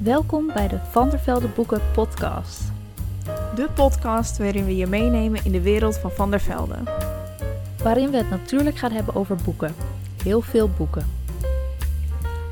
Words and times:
Welkom 0.00 0.46
bij 0.46 0.68
de 0.68 0.78
Van 0.90 1.10
der 1.10 1.18
Velde 1.18 1.48
Boeken 1.48 1.80
podcast. 1.94 2.62
De 3.54 3.68
podcast 3.74 4.38
waarin 4.38 4.64
we 4.64 4.76
je 4.76 4.86
meenemen 4.86 5.44
in 5.44 5.52
de 5.52 5.60
wereld 5.60 5.98
van 5.98 6.10
Van 6.10 6.30
der 6.30 6.40
Velde. 6.40 6.74
Waarin 7.82 8.10
we 8.10 8.16
het 8.16 8.30
natuurlijk 8.30 8.76
gaan 8.76 8.90
hebben 8.90 9.14
over 9.14 9.36
boeken. 9.44 9.74
Heel 10.22 10.40
veel 10.40 10.70
boeken. 10.76 11.06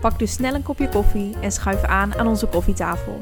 Pak 0.01 0.19
dus 0.19 0.33
snel 0.33 0.55
een 0.55 0.63
kopje 0.63 0.89
koffie 0.89 1.37
en 1.41 1.53
schuif 1.53 1.83
aan 1.83 2.15
aan 2.15 2.27
onze 2.27 2.47
koffietafel. 2.47 3.21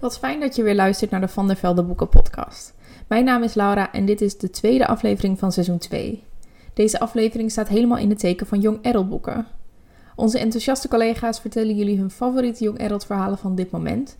Wat 0.00 0.18
fijn 0.18 0.40
dat 0.40 0.56
je 0.56 0.62
weer 0.62 0.74
luistert 0.74 1.10
naar 1.10 1.20
de 1.20 1.28
Van 1.28 1.46
der 1.46 1.56
Velde 1.56 1.82
Boeken 1.82 2.08
podcast. 2.08 2.74
Mijn 3.06 3.24
naam 3.24 3.42
is 3.42 3.54
Laura 3.54 3.92
en 3.92 4.04
dit 4.04 4.20
is 4.20 4.38
de 4.38 4.50
tweede 4.50 4.86
aflevering 4.86 5.38
van 5.38 5.52
seizoen 5.52 5.78
2. 5.78 6.24
Deze 6.74 7.00
aflevering 7.00 7.50
staat 7.50 7.68
helemaal 7.68 7.98
in 7.98 8.10
het 8.10 8.18
teken 8.18 8.46
van 8.46 8.60
Young 8.60 8.86
Adult 8.86 9.08
boeken. 9.08 9.46
Onze 10.16 10.38
enthousiaste 10.38 10.88
collega's 10.88 11.40
vertellen 11.40 11.76
jullie 11.76 11.98
hun 11.98 12.10
favoriete 12.10 12.64
Young 12.64 12.82
Adult 12.82 13.06
verhalen 13.06 13.38
van 13.38 13.54
dit 13.54 13.70
moment. 13.70 14.16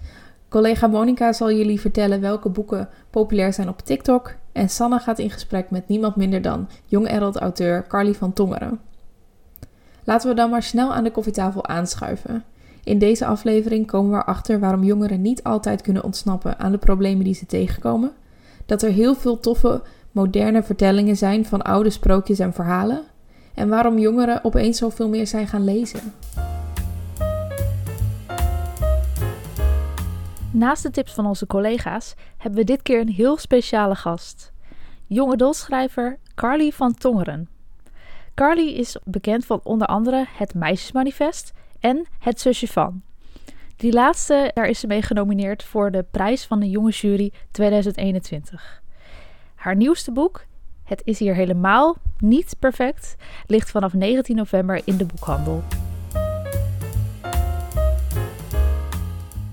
Collega 0.48 0.86
Monica 0.86 1.32
zal 1.32 1.52
jullie 1.52 1.80
vertellen 1.80 2.20
welke 2.20 2.48
boeken 2.48 2.88
populair 3.10 3.52
zijn 3.52 3.68
op 3.68 3.80
TikTok. 3.80 4.34
En 4.52 4.68
Sanne 4.68 4.98
gaat 4.98 5.18
in 5.18 5.30
gesprek 5.30 5.70
met 5.70 5.88
niemand 5.88 6.16
minder 6.16 6.42
dan 6.42 6.68
Young 6.84 7.10
Adult 7.10 7.36
auteur 7.36 7.86
Carly 7.86 8.14
van 8.14 8.32
Tongeren. 8.32 8.80
Laten 10.04 10.28
we 10.28 10.34
dan 10.34 10.50
maar 10.50 10.62
snel 10.62 10.94
aan 10.94 11.04
de 11.04 11.10
koffietafel 11.10 11.66
aanschuiven. 11.66 12.44
In 12.84 12.98
deze 12.98 13.26
aflevering 13.26 13.86
komen 13.86 14.10
we 14.10 14.16
erachter 14.16 14.60
waarom 14.60 14.84
jongeren 14.84 15.22
niet 15.22 15.42
altijd 15.42 15.82
kunnen 15.82 16.04
ontsnappen 16.04 16.58
aan 16.58 16.72
de 16.72 16.78
problemen 16.78 17.24
die 17.24 17.34
ze 17.34 17.46
tegenkomen. 17.46 18.12
Dat 18.66 18.82
er 18.82 18.90
heel 18.90 19.14
veel 19.14 19.40
toffe, 19.40 19.82
moderne 20.12 20.62
vertellingen 20.62 21.16
zijn 21.16 21.44
van 21.44 21.62
oude 21.62 21.90
sprookjes 21.90 22.38
en 22.38 22.52
verhalen 22.52 23.02
en 23.56 23.68
waarom 23.68 23.98
jongeren 23.98 24.44
opeens 24.44 24.78
zoveel 24.78 25.08
meer 25.08 25.26
zijn 25.26 25.46
gaan 25.46 25.64
lezen. 25.64 26.12
Naast 30.50 30.82
de 30.82 30.90
tips 30.90 31.12
van 31.12 31.26
onze 31.26 31.46
collega's 31.46 32.14
hebben 32.38 32.58
we 32.60 32.66
dit 32.66 32.82
keer 32.82 33.00
een 33.00 33.08
heel 33.08 33.36
speciale 33.36 33.94
gast. 33.94 34.52
Jonge 35.06 35.36
dolschrijver 35.36 36.18
Carly 36.34 36.70
van 36.70 36.94
Tongeren. 36.94 37.48
Carly 38.34 38.68
is 38.68 38.98
bekend 39.04 39.46
van 39.46 39.60
onder 39.62 39.86
andere 39.86 40.24
Het 40.28 40.54
Meisjesmanifest 40.54 41.52
en 41.80 42.06
Het 42.18 42.40
Zusje 42.40 42.68
van. 42.68 43.02
Die 43.76 43.92
laatste, 43.92 44.50
daar 44.54 44.68
is 44.68 44.80
ze 44.80 44.86
mee 44.86 45.02
genomineerd 45.02 45.64
voor 45.64 45.90
de 45.90 46.04
prijs 46.10 46.44
van 46.44 46.60
de 46.60 46.70
Jonge 46.70 46.90
Jury 46.90 47.32
2021. 47.50 48.82
Haar 49.54 49.76
nieuwste 49.76 50.12
boek, 50.12 50.44
Het 50.86 51.02
is 51.04 51.18
hier 51.18 51.34
helemaal 51.34 51.96
niet 52.18 52.56
perfect, 52.58 53.16
ligt 53.46 53.70
vanaf 53.70 53.92
19 53.92 54.36
november 54.36 54.82
in 54.84 54.96
de 54.96 55.04
boekhandel. 55.04 55.62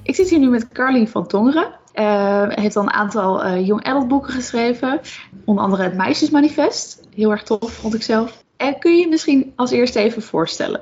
Ik 0.04 0.16
zit 0.16 0.30
hier 0.30 0.40
nu 0.40 0.50
met 0.50 0.68
Carly 0.68 1.08
van 1.08 1.28
Tongeren. 1.28 1.80
Uh, 1.96 2.50
heeft 2.50 2.76
al 2.76 2.84
een 2.84 2.92
aantal 2.92 3.46
uh, 3.46 3.68
young 3.68 3.84
adult 3.84 4.08
boeken 4.08 4.34
geschreven. 4.34 5.00
Onder 5.46 5.64
andere 5.64 5.84
het 5.84 5.96
Meisjesmanifest. 5.96 7.08
Heel 7.16 7.32
erg 7.32 7.44
tof, 7.44 7.74
vond 7.74 7.94
ik 7.94 8.02
zelf. 8.02 8.44
En 8.58 8.80
kun 8.80 8.92
je 8.92 9.00
je 9.00 9.08
misschien 9.08 9.54
als 9.56 9.72
eerste 9.72 10.00
even 10.00 10.22
voorstellen? 10.22 10.82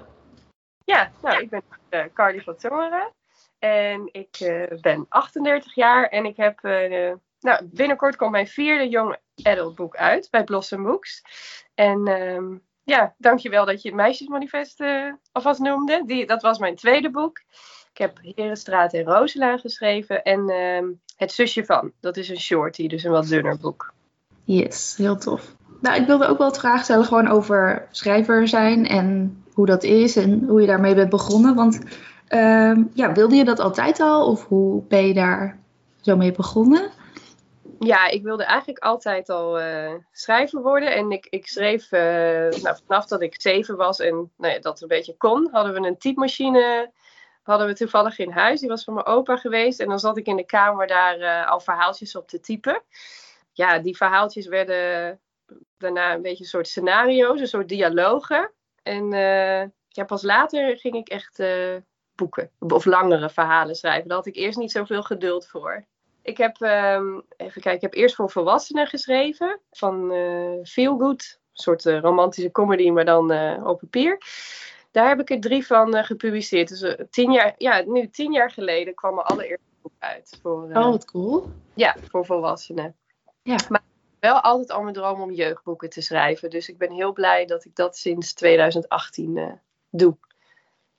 Ja, 0.85 1.11
nou, 1.22 1.41
ik 1.41 1.49
ben 1.49 1.61
uh, 1.89 2.02
Carly 2.13 2.41
van 2.41 2.55
Tongeren. 2.55 3.11
En 3.59 4.09
ik 4.11 4.38
ben 4.81 5.05
38 5.09 5.75
jaar 5.75 6.07
en 6.07 6.25
ik 6.25 6.38
heb 6.38 6.59
nou, 7.42 7.59
binnenkort 7.72 8.16
komt 8.16 8.31
mijn 8.31 8.47
vierde 8.47 8.89
Young 8.89 9.17
Adult 9.44 9.75
boek 9.75 9.95
uit 9.95 10.28
bij 10.31 10.44
Blossom 10.44 10.84
Books. 10.84 11.22
En 11.75 12.08
um, 12.08 12.61
ja, 12.84 13.16
dankjewel 13.17 13.66
dat 13.66 13.81
je 13.81 13.88
het 13.88 13.97
Meisjesmanifest 13.97 14.80
uh, 14.80 15.14
alvast 15.31 15.59
noemde. 15.59 16.03
Die, 16.06 16.25
dat 16.25 16.42
was 16.42 16.59
mijn 16.59 16.75
tweede 16.75 17.12
boek. 17.12 17.42
Ik 17.92 17.97
heb 17.97 18.19
Herenstraat 18.22 18.94
en 18.94 19.03
Rosela 19.03 19.58
geschreven. 19.58 20.23
En 20.23 20.50
um, 20.50 21.02
Het 21.16 21.31
zusje 21.31 21.66
van. 21.66 21.92
Dat 22.00 22.17
is 22.17 22.30
een 22.30 22.39
shorty, 22.39 22.88
dus 22.88 23.03
een 23.03 23.12
wat 23.12 23.28
dunner 23.28 23.58
boek. 23.58 23.94
Yes, 24.44 24.96
heel 24.97 25.18
tof. 25.18 25.56
Nou, 25.81 26.02
ik 26.02 26.08
wilde 26.08 26.28
ook 26.28 26.38
wel 26.38 26.47
het 26.47 26.59
vraag 26.59 26.84
stellen 26.84 27.06
gewoon 27.06 27.28
over 27.28 27.88
schrijver 27.91 28.47
zijn 28.47 28.88
en 28.88 29.38
hoe 29.53 29.66
dat 29.66 29.84
is 29.84 30.16
en 30.16 30.44
hoe 30.47 30.62
je 30.62 30.68
daarmee 30.68 30.96
bent 30.96 31.09
begonnen. 31.09 31.56
Want 31.56 31.79
uh, 32.29 32.78
ja, 32.94 33.12
wilde 33.13 33.35
je 33.35 33.44
dat 33.44 33.59
altijd 33.59 34.00
al 34.00 34.28
of 34.28 34.46
hoe 34.47 34.84
ben 34.88 35.08
je 35.08 35.13
daar 35.13 35.59
zo 36.02 36.16
mee 36.16 36.31
begonnen? 36.31 36.90
Ja, 37.86 38.08
ik 38.08 38.24
wilde 38.24 38.44
eigenlijk 38.44 38.80
altijd 38.80 39.30
al 39.30 39.62
uh, 39.62 39.94
schrijver 40.12 40.62
worden. 40.62 40.94
En 40.96 41.12
ik, 41.12 41.28
ik 41.30 41.47
schreef 41.47 41.92
uh, 41.92 42.00
nou, 42.62 42.78
vanaf 42.86 43.06
dat 43.06 43.22
ik 43.22 43.42
zeven 43.42 43.78
was 43.78 44.00
en 44.00 44.31
nou 44.38 44.53
ja, 44.53 44.59
dat 44.59 44.81
een 44.81 44.88
beetje 44.88 45.18
kon, 45.18 45.50
hadden 45.52 45.74
we 45.74 45.88
een 45.88 45.97
typemachine. 45.97 46.91
Hadden 47.44 47.68
we 47.68 47.74
toevallig 47.74 48.20
in 48.20 48.31
huis. 48.31 48.59
Die 48.59 48.70
was 48.70 48.84
van 48.84 48.94
mijn 48.94 49.06
opa 49.06 49.38
geweest. 49.38 49.80
En 49.80 49.88
dan 49.88 50.00
zat 50.00 50.18
ik 50.18 50.25
in 50.25 50.36
de 50.36 50.46
kamer 50.46 50.88
daar 50.88 51.20
uh, 51.20 51.50
al 51.50 51.59
verhaaltjes 51.59 52.16
op 52.16 52.28
te 52.28 52.40
typen. 52.40 52.81
Ja, 53.52 53.80
die 53.80 53.97
verhaaltjes 53.97 54.47
werden 54.47 55.20
daarna 55.78 56.14
een 56.14 56.22
beetje 56.22 56.44
een 56.44 56.50
soort 56.50 56.68
scenario's, 56.68 57.40
een 57.40 57.47
soort 57.47 57.70
dialogen. 57.70 58.52
En 58.84 59.09
pas 60.08 60.22
later 60.22 60.78
ging 60.78 60.96
ik 60.96 61.09
echt 61.09 61.44
boeken 62.16 62.52
of 62.59 62.86
langere 62.86 63.30
verhalen 63.30 63.75
schrijven. 63.75 64.08
Daar 64.08 64.18
had 64.18 64.25
ik 64.25 64.36
eerst 64.36 64.58
niet 64.58 64.72
zoveel 64.72 65.03
geduld 65.03 65.47
voor. 65.47 65.86
Ik 66.22 66.38
heb, 66.38 66.62
um, 66.62 67.24
even 67.38 67.62
kijken, 67.62 67.74
ik 67.74 67.82
heb 67.82 67.94
eerst 67.94 68.16
voor 68.16 68.30
volwassenen 68.30 68.88
geschreven. 68.88 69.59
Van 69.72 70.12
uh, 70.12 70.64
Feel 70.64 70.98
Good. 70.98 71.40
Een 71.54 71.62
soort 71.62 71.86
uh, 71.86 72.00
romantische 72.00 72.52
comedy, 72.52 72.90
maar 72.90 73.06
dan 73.06 73.32
uh, 73.32 73.68
op 73.68 73.80
papier. 73.80 74.22
Daar 74.92 75.08
heb 75.08 75.20
ik 75.20 75.30
er 75.30 75.40
drie 75.40 75.66
van 75.66 75.94
gepubliceerd. 76.04 76.80
Dus 76.80 76.96
tien 77.09 77.32
jaar, 77.32 77.56
ja, 77.58 77.84
nu 77.86 78.09
tien 78.09 78.32
jaar 78.32 78.52
geleden 78.52 78.94
kwam 78.94 79.16
mijn 79.16 79.28
allereerste 79.28 79.66
boek 79.82 79.94
uit. 80.00 80.40
Voor, 80.42 80.64
oh, 80.64 80.90
wat 80.90 81.06
cool. 81.06 81.52
Ja, 81.74 81.96
voor 82.09 82.26
volwassenen. 82.26 82.96
Ja. 83.44 83.58
Maar 83.70 83.84
wel 84.20 84.42
altijd 84.42 84.72
al 84.72 84.82
mijn 84.82 84.94
droom 84.94 85.22
om 85.22 85.32
jeugdboeken 85.32 85.90
te 85.90 86.02
schrijven. 86.02 86.50
Dus 86.50 86.70
ik 86.70 86.78
ben 86.78 86.92
heel 86.92 87.14
blij 87.14 87.46
dat 87.46 87.66
ik 87.66 87.76
dat 87.76 87.98
sinds 87.98 88.34
2018 88.34 89.59
doe. 89.90 90.18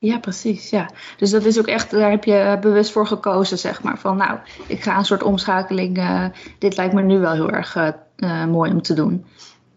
Ja, 0.02 0.18
precies. 0.18 0.70
Ja. 0.70 0.90
Dus 1.16 1.30
dat 1.30 1.44
is 1.44 1.58
ook 1.58 1.66
echt, 1.66 1.90
daar 1.90 2.10
heb 2.10 2.24
je 2.24 2.58
bewust 2.60 2.92
voor 2.92 3.06
gekozen, 3.06 3.58
zeg 3.58 3.82
maar. 3.82 3.98
Van 3.98 4.16
nou, 4.16 4.38
ik 4.66 4.82
ga 4.82 4.98
een 4.98 5.04
soort 5.04 5.22
omschakeling. 5.22 5.98
Uh, 5.98 6.26
dit 6.58 6.76
lijkt 6.76 6.94
me 6.94 7.02
nu 7.02 7.18
wel 7.18 7.32
heel 7.32 7.50
erg 7.50 7.76
uh, 8.16 8.44
mooi 8.44 8.72
om 8.72 8.82
te 8.82 8.94
doen. 8.94 9.26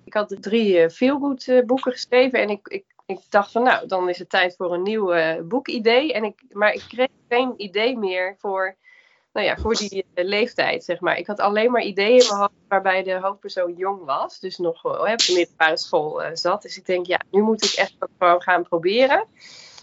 Ik 0.04 0.14
had 0.14 0.36
drie 0.40 0.90
feelgood 0.90 1.62
boeken 1.66 1.92
geschreven 1.92 2.40
en 2.40 2.50
ik, 2.50 2.68
ik, 2.68 2.86
ik 3.06 3.20
dacht 3.30 3.52
van 3.52 3.64
nou, 3.64 3.88
dan 3.88 4.10
is 4.10 4.20
het 4.20 4.30
tijd 4.30 4.56
voor 4.56 4.74
een 4.74 4.84
nieuw 4.84 5.14
boekidee. 5.44 6.14
En 6.14 6.24
ik, 6.24 6.44
maar 6.52 6.74
ik 6.74 6.84
kreeg 6.88 7.10
geen 7.30 7.54
idee 7.58 7.98
meer 7.98 8.36
voor, 8.40 8.76
nou 9.34 9.46
ja, 9.46 9.58
voor 9.58 9.76
die 9.76 10.06
leeftijd, 10.14 10.84
zeg 10.84 11.00
maar. 11.00 11.18
Ik 11.18 11.28
had 11.28 11.40
alleen 11.40 11.72
maar 11.72 11.84
ideeën 11.84 12.20
in 12.20 12.50
waarbij 12.68 13.04
de 13.04 13.20
hoofdpersoon 13.20 13.74
jong 13.74 14.06
was. 14.06 14.40
Dus 14.40 14.58
nog 14.58 14.86
op 14.86 15.18
de 15.18 15.34
middelbare 15.36 15.78
school 15.78 16.22
zat. 16.34 16.62
Dus 16.62 16.78
ik 16.78 16.86
denk, 16.86 17.06
ja, 17.06 17.20
nu 17.32 17.42
moet 17.42 17.64
ik 17.64 17.72
echt 17.72 17.96
gewoon 18.18 18.42
gaan 18.42 18.64
proberen. 18.64 19.26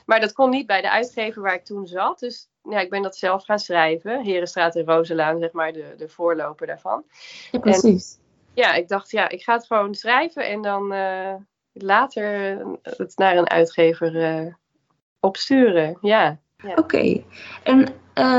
Maar 0.06 0.20
dat 0.20 0.32
kon 0.32 0.50
niet 0.50 0.66
bij 0.66 0.80
de 0.80 0.90
uitgever 0.90 1.42
waar 1.42 1.54
ik 1.54 1.64
toen 1.64 1.86
zat. 1.86 2.18
Dus 2.18 2.48
ja, 2.62 2.80
ik 2.80 2.90
ben 2.90 3.02
dat 3.02 3.16
zelf 3.16 3.44
gaan 3.44 3.58
schrijven. 3.58 4.24
Herenstraat 4.24 4.76
en 4.76 4.84
Rozelaan, 4.84 5.38
zeg 5.38 5.52
maar, 5.52 5.72
de, 5.72 5.94
de 5.96 6.08
voorloper 6.08 6.66
daarvan. 6.66 7.04
Ja, 7.50 7.58
precies. 7.58 8.18
ja, 8.54 8.74
ik 8.74 8.88
dacht, 8.88 9.10
ja, 9.10 9.28
ik 9.28 9.42
ga 9.42 9.54
het 9.54 9.66
gewoon 9.66 9.94
schrijven 9.94 10.48
en 10.48 10.62
dan 10.62 10.92
uh, 10.92 11.34
later 11.72 12.58
het 12.82 13.12
naar 13.16 13.36
een 13.36 13.50
uitgever 13.50 14.14
uh, 14.14 14.52
opsturen. 15.20 15.98
Ja. 16.00 16.38
ja. 16.56 16.70
Oké. 16.70 16.80
Okay. 16.80 17.24
En 17.62 17.78
uh, 17.78 17.86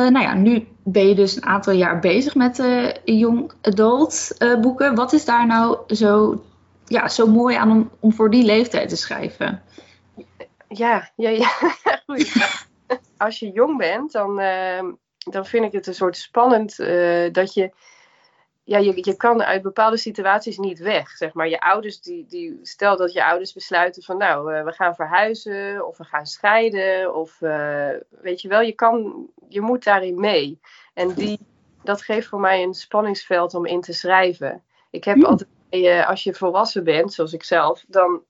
nou 0.08 0.20
ja, 0.20 0.34
nu 0.34 0.68
ben 0.84 1.08
je 1.08 1.16
dus 1.16 1.36
een 1.36 1.46
aantal 1.46 1.74
jaar 1.74 2.00
bezig 2.00 2.36
met 2.36 2.64
young 3.04 3.52
adult 3.62 4.38
boeken. 4.62 4.96
Wat 4.96 5.14
is 5.14 5.26
daar 5.26 5.46
nou 5.48 5.78
zo, 5.88 6.44
ja, 6.86 7.08
zo 7.08 7.28
mooi 7.28 7.56
aan 7.56 7.72
om, 7.72 7.92
om 8.00 8.14
voor 8.14 8.30
die 8.30 8.44
leeftijd 8.44 8.90
te 8.90 8.96
schrijven? 8.96 9.62
Ja, 10.78 11.12
ja, 11.16 11.30
ja. 11.30 11.50
Goed. 12.06 12.58
Als 13.18 13.40
je 13.40 13.52
jong 13.52 13.78
bent, 13.78 14.12
dan, 14.12 14.40
uh, 14.40 14.84
dan 15.18 15.46
vind 15.46 15.66
ik 15.66 15.72
het 15.72 15.88
een 15.88 15.96
soort 15.96 16.18
spannend 16.18 16.80
uh, 16.80 17.32
dat 17.32 17.54
je, 17.54 17.72
ja, 18.64 18.78
je, 18.78 18.94
je 18.96 19.16
kan 19.16 19.44
uit 19.44 19.62
bepaalde 19.62 19.98
situaties 19.98 20.58
niet 20.58 20.80
weg. 20.80 21.10
Zeg 21.10 21.34
maar, 21.34 21.50
je 21.50 21.60
ouders, 21.60 22.02
die, 22.02 22.26
die, 22.26 22.60
stel 22.62 22.98
dat 22.98 23.14
je 23.14 23.26
ouders 23.26 23.54
besluiten 23.54 24.04
van, 24.04 24.18
nou, 24.18 24.54
uh, 24.54 24.64
we 24.64 24.72
gaan 24.72 24.96
verhuizen 24.96 25.88
of 25.88 25.98
we 25.98 26.04
gaan 26.04 26.26
scheiden. 26.26 27.16
Of 27.16 27.40
weet 28.10 28.42
je 28.42 28.48
wel, 28.48 28.62
je, 28.62 28.74
kan, 28.74 29.28
je 29.50 29.62
moet 29.62 29.84
daarin 29.84 30.20
mee. 30.20 30.60
En 30.94 31.14
die, 31.14 31.40
dat 31.84 32.02
geeft 32.02 32.28
voor 32.28 32.40
mij 32.40 32.64
een 32.64 32.74
spanningsveld 32.74 33.54
om 33.54 33.66
in 33.66 33.82
te 33.82 33.94
schrijven. 33.94 34.64
Ik 34.90 35.04
heb 35.04 35.16
mm. 35.16 35.26
altijd, 35.26 36.08
als 36.08 36.24
je 36.24 36.34
volwassen 36.34 36.84
bent, 36.84 37.14
zoals 37.14 37.34
ik 37.34 37.44
zelf, 37.44 37.84
dan 37.88 38.22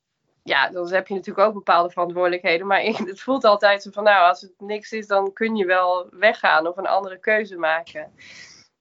ja, 0.43 0.69
dan 0.69 0.91
heb 0.91 1.07
je 1.07 1.13
natuurlijk 1.13 1.47
ook 1.47 1.53
bepaalde 1.53 1.89
verantwoordelijkheden. 1.89 2.67
Maar 2.67 2.81
het 3.11 3.21
voelt 3.21 3.43
altijd 3.43 3.83
zo 3.83 3.89
van, 3.91 4.03
nou, 4.03 4.27
als 4.27 4.41
het 4.41 4.53
niks 4.57 4.91
is, 4.91 5.07
dan 5.07 5.33
kun 5.33 5.55
je 5.55 5.65
wel 5.65 6.07
weggaan 6.11 6.67
of 6.67 6.77
een 6.77 6.87
andere 6.87 7.19
keuze 7.19 7.57
maken. 7.57 8.11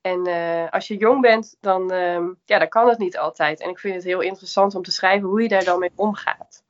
En 0.01 0.29
uh, 0.29 0.69
als 0.71 0.89
je 0.89 0.97
jong 0.97 1.21
bent, 1.21 1.57
dan, 1.61 1.93
uh, 1.93 2.21
ja, 2.45 2.59
dan 2.59 2.69
kan 2.69 2.89
het 2.89 2.99
niet 2.99 3.19
altijd. 3.19 3.61
En 3.61 3.71
ik 3.71 3.79
vind 3.79 3.95
het 3.95 4.05
heel 4.05 4.21
interessant 4.21 4.75
om 4.75 4.83
te 4.83 4.93
schrijven 4.93 5.29
hoe 5.29 5.43
je 5.43 5.49
daar 5.49 5.65
dan 5.65 5.79
mee 5.79 5.93
omgaat. 5.95 6.63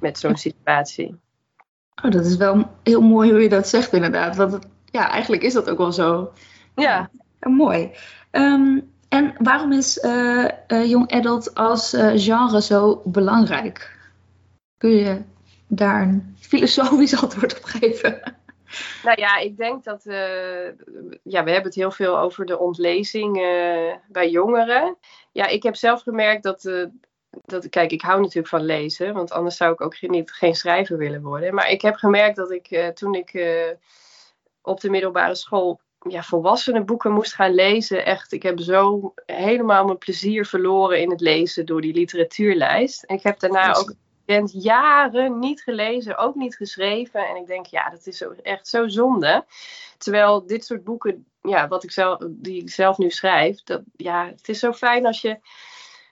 Met 0.00 0.18
zo'n 0.18 0.36
situatie. 0.36 1.20
Oh, 2.04 2.10
dat 2.10 2.24
is 2.24 2.36
wel 2.36 2.70
heel 2.82 3.00
mooi 3.00 3.30
hoe 3.30 3.42
je 3.42 3.48
dat 3.48 3.68
zegt 3.68 3.92
inderdaad. 3.92 4.36
Want 4.36 4.52
het- 4.52 4.66
ja, 4.84 5.10
eigenlijk 5.10 5.42
is 5.42 5.52
dat 5.52 5.70
ook 5.70 5.78
wel 5.78 5.92
zo. 5.92 6.32
Ja, 6.74 7.10
Ja, 7.40 7.50
mooi. 7.50 7.90
Ehm, 8.30 8.80
en 9.08 9.34
waarom 9.38 9.72
is 9.72 9.98
eh, 10.00 10.44
eh, 10.44 10.88
young 10.88 11.12
adult 11.12 11.54
als 11.54 11.92
eh, 11.92 12.10
genre 12.14 12.62
zo 12.62 13.02
belangrijk? 13.04 13.97
Kun 14.78 14.90
je 14.90 15.22
daar 15.66 16.02
een 16.02 16.36
filosofisch 16.40 17.16
antwoord 17.22 17.56
op 17.58 17.64
geven? 17.64 18.36
Nou 19.02 19.20
ja, 19.20 19.36
ik 19.36 19.56
denk 19.56 19.84
dat. 19.84 20.06
eh, 20.06 20.66
ja, 21.22 21.44
we 21.44 21.50
hebben 21.50 21.62
het 21.62 21.74
heel 21.74 21.90
veel 21.90 22.18
over 22.18 22.46
de 22.46 22.58
ontlezing 22.58 23.36
eh, 23.36 23.94
bij 24.08 24.30
jongeren. 24.30 24.96
Ja, 25.32 25.46
ik 25.46 25.62
heb 25.62 25.76
zelf 25.76 26.02
gemerkt 26.02 26.42
dat. 26.42 26.64
eh, 26.64 26.84
dat 27.30 27.68
kijk, 27.68 27.92
ik 27.92 28.02
hou 28.02 28.20
natuurlijk 28.20 28.48
van 28.48 28.64
lezen, 28.64 29.14
want 29.14 29.32
anders 29.32 29.56
zou 29.56 29.72
ik 29.72 29.80
ook 29.80 29.96
geen, 29.96 30.10
niet, 30.10 30.30
geen 30.30 30.54
schrijver 30.54 30.96
willen 30.96 31.22
worden. 31.22 31.54
Maar 31.54 31.70
ik 31.70 31.82
heb 31.82 31.94
gemerkt 31.94 32.36
dat 32.36 32.50
ik 32.50 32.92
toen 32.94 33.14
ik 33.14 33.30
op 34.62 34.80
de 34.80 34.90
middelbare 34.90 35.34
school 35.34 35.80
ja, 36.08 36.22
volwassenenboeken 36.22 37.12
moest 37.12 37.34
gaan 37.34 37.54
lezen. 37.54 38.04
Echt, 38.04 38.32
ik 38.32 38.42
heb 38.42 38.60
zo 38.60 39.12
helemaal 39.26 39.84
mijn 39.84 39.98
plezier 39.98 40.46
verloren 40.46 41.00
in 41.00 41.10
het 41.10 41.20
lezen 41.20 41.66
door 41.66 41.80
die 41.80 41.94
literatuurlijst. 41.94 43.02
En 43.02 43.16
ik 43.16 43.22
heb 43.22 43.40
daarna 43.40 43.74
ook 43.74 43.92
bent 44.28 44.62
jaren 44.62 45.38
niet 45.38 45.62
gelezen, 45.62 46.16
ook 46.16 46.34
niet 46.34 46.56
geschreven. 46.56 47.28
En 47.28 47.36
ik 47.36 47.46
denk, 47.46 47.66
ja, 47.66 47.90
dat 47.90 48.06
is 48.06 48.24
echt 48.42 48.68
zo 48.68 48.88
zonde. 48.88 49.44
Terwijl 49.98 50.46
dit 50.46 50.64
soort 50.64 50.84
boeken, 50.84 51.26
ja, 51.42 51.68
wat 51.68 51.84
ik 51.84 51.90
zelf, 51.90 52.18
die 52.28 52.62
ik 52.62 52.70
zelf 52.70 52.98
nu 52.98 53.10
schrijf, 53.10 53.62
dat, 53.62 53.82
ja, 53.96 54.26
het 54.26 54.48
is 54.48 54.58
zo 54.58 54.72
fijn 54.72 55.06
als 55.06 55.20
je 55.20 55.38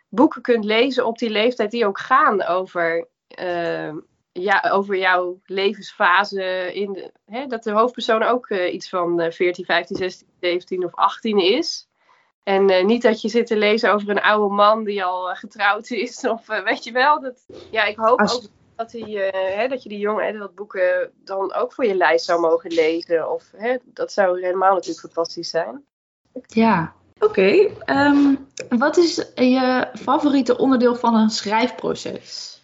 boeken 0.08 0.42
kunt 0.42 0.64
lezen 0.64 1.06
op 1.06 1.18
die 1.18 1.30
leeftijd 1.30 1.70
die 1.70 1.86
ook 1.86 1.98
gaan 1.98 2.42
over, 2.42 3.08
eh, 3.28 3.94
ja, 4.32 4.68
over 4.70 4.96
jouw 4.96 5.40
levensfase. 5.44 6.74
In 6.74 7.10
hè, 7.24 7.46
dat 7.46 7.62
de 7.62 7.70
hoofdpersoon 7.70 8.22
ook 8.22 8.48
eh, 8.48 8.74
iets 8.74 8.88
van 8.88 9.20
eh, 9.20 9.30
14, 9.32 9.64
15, 9.64 9.96
16, 9.96 10.28
17 10.40 10.84
of 10.84 10.94
18 10.94 11.38
is. 11.38 11.88
En 12.48 12.70
eh, 12.70 12.84
niet 12.84 13.02
dat 13.02 13.20
je 13.20 13.28
zit 13.28 13.46
te 13.46 13.56
lezen 13.56 13.92
over 13.92 14.08
een 14.08 14.20
oude 14.22 14.54
man 14.54 14.84
die 14.84 15.04
al 15.04 15.30
eh, 15.30 15.36
getrouwd 15.36 15.90
is. 15.90 16.24
Of 16.28 16.48
eh, 16.48 16.64
weet 16.64 16.84
je 16.84 16.92
wel. 16.92 17.20
Dat, 17.20 17.44
ja, 17.70 17.84
ik 17.84 17.96
hoop 17.96 18.20
Als- 18.20 18.36
ook 18.36 18.42
dat, 18.76 18.90
die, 18.90 19.18
hè, 19.30 19.68
dat 19.68 19.82
je 19.82 19.88
die 19.88 19.98
jonge 19.98 20.38
dat 20.38 20.54
boeken 20.54 21.12
dan 21.24 21.54
ook 21.54 21.72
voor 21.72 21.84
je 21.86 21.94
lijst 21.94 22.24
zou 22.24 22.40
mogen 22.40 22.72
lezen. 22.72 23.30
Of, 23.30 23.50
hè, 23.56 23.76
dat 23.84 24.12
zou 24.12 24.40
helemaal 24.40 24.72
natuurlijk 24.72 25.00
fantastisch 25.00 25.50
zijn. 25.50 25.84
Ja, 26.46 26.92
oké. 27.18 27.68
Ehm, 27.84 28.34
wat 28.68 28.96
is 28.96 29.14
je 29.34 29.88
favoriete 29.94 30.58
onderdeel 30.58 30.94
van 30.94 31.14
een 31.14 31.30
schrijfproces? 31.30 32.62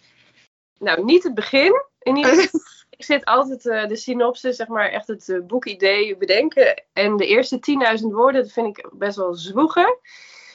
Nou, 0.79 1.03
niet 1.03 1.23
het 1.23 1.33
begin. 1.33 1.81
In 1.99 2.15
ieder 2.15 2.35
geval, 2.41 2.59
ik 2.97 3.05
zit 3.05 3.25
altijd 3.25 3.67
eh, 3.67 3.87
de 3.87 3.95
synopsis, 3.95 4.55
zeg 4.55 4.67
maar, 4.67 4.89
echt 4.89 5.07
het 5.07 5.29
eh, 5.29 5.39
boekidee 5.41 6.17
bedenken. 6.17 6.83
En 6.93 7.17
de 7.17 7.27
eerste 7.27 7.59
10.000 7.99 8.05
woorden, 8.07 8.41
dat 8.41 8.51
vind 8.51 8.77
ik 8.77 8.89
best 8.91 9.17
wel 9.17 9.33
zwoegen. 9.33 9.97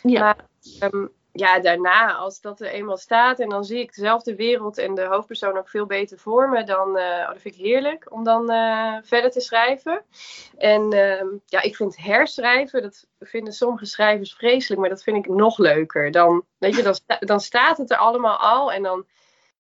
Ja. 0.03 0.21
Maar 0.21 0.37
ehm, 0.81 1.07
ja, 1.33 1.61
daarna, 1.61 2.15
als 2.15 2.41
dat 2.41 2.61
er 2.61 2.67
eenmaal 2.67 2.97
staat 2.97 3.41
en 3.41 3.49
dan 3.49 3.65
zie 3.65 3.79
ik 3.79 3.95
dezelfde 3.95 4.35
wereld 4.35 4.79
en 4.79 4.95
de 4.95 5.05
hoofdpersoon 5.05 5.59
ook 5.59 5.69
veel 5.69 5.87
beter 5.87 6.19
voor 6.19 6.49
me, 6.49 6.65
dan 6.65 6.97
eh, 6.97 7.05
oh, 7.05 7.27
dat 7.27 7.41
vind 7.41 7.55
ik 7.55 7.61
heerlijk 7.61 8.13
om 8.13 8.25
dan 8.25 8.47
verder 9.05 9.31
te 9.31 9.41
schrijven. 9.41 10.05
En 10.57 10.93
ehm, 10.93 11.27
ja, 11.47 11.63
ik 11.63 11.77
vind 11.77 11.97
herschrijven, 11.97 12.83
dat 12.83 13.07
vinden 13.21 13.53
sommige 13.53 13.87
schrijvers 13.87 14.35
vreselijk, 14.35 14.81
maar 14.81 14.91
dat 14.91 15.03
vind 15.03 15.17
ik 15.17 15.29
nog 15.29 15.59
leuker. 15.59 16.11
Dan, 16.11 16.45
weet 16.59 16.77
je, 16.77 16.83
dan, 16.83 16.95
sta- 16.95 17.19
dan 17.21 17.41
staat 17.41 17.79
het 17.79 17.91
er 17.91 17.97
allemaal 17.97 18.37
al 18.37 18.73
en 18.73 18.83
dan 18.83 19.07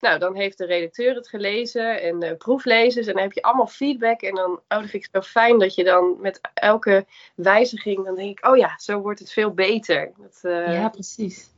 nou, 0.01 0.19
dan 0.19 0.35
heeft 0.37 0.59
de 0.59 0.67
redacteur 0.67 1.15
het 1.15 1.29
gelezen 1.29 2.03
en 2.03 2.19
de 2.19 2.37
proeflezers. 2.37 3.07
En 3.07 3.13
dan 3.15 3.23
heb 3.23 3.33
je 3.33 3.43
allemaal 3.43 3.67
feedback. 3.67 4.21
En 4.21 4.35
dan, 4.35 4.51
oh, 4.51 4.61
dat 4.69 4.81
vind 4.81 4.93
ik 5.05 5.09
zo 5.13 5.21
fijn 5.21 5.59
dat 5.59 5.75
je 5.75 5.85
dan 5.85 6.17
met 6.21 6.41
elke 6.55 7.07
wijziging, 7.35 8.05
dan 8.05 8.15
denk 8.15 8.39
ik, 8.39 8.47
oh 8.47 8.57
ja, 8.57 8.75
zo 8.79 8.99
wordt 9.01 9.19
het 9.21 9.33
veel 9.33 9.51
beter. 9.55 10.11
Dat, 10.17 10.39
eh, 10.43 10.53
ja, 10.67 10.73
ja. 10.73 10.89
precies. 10.89 11.51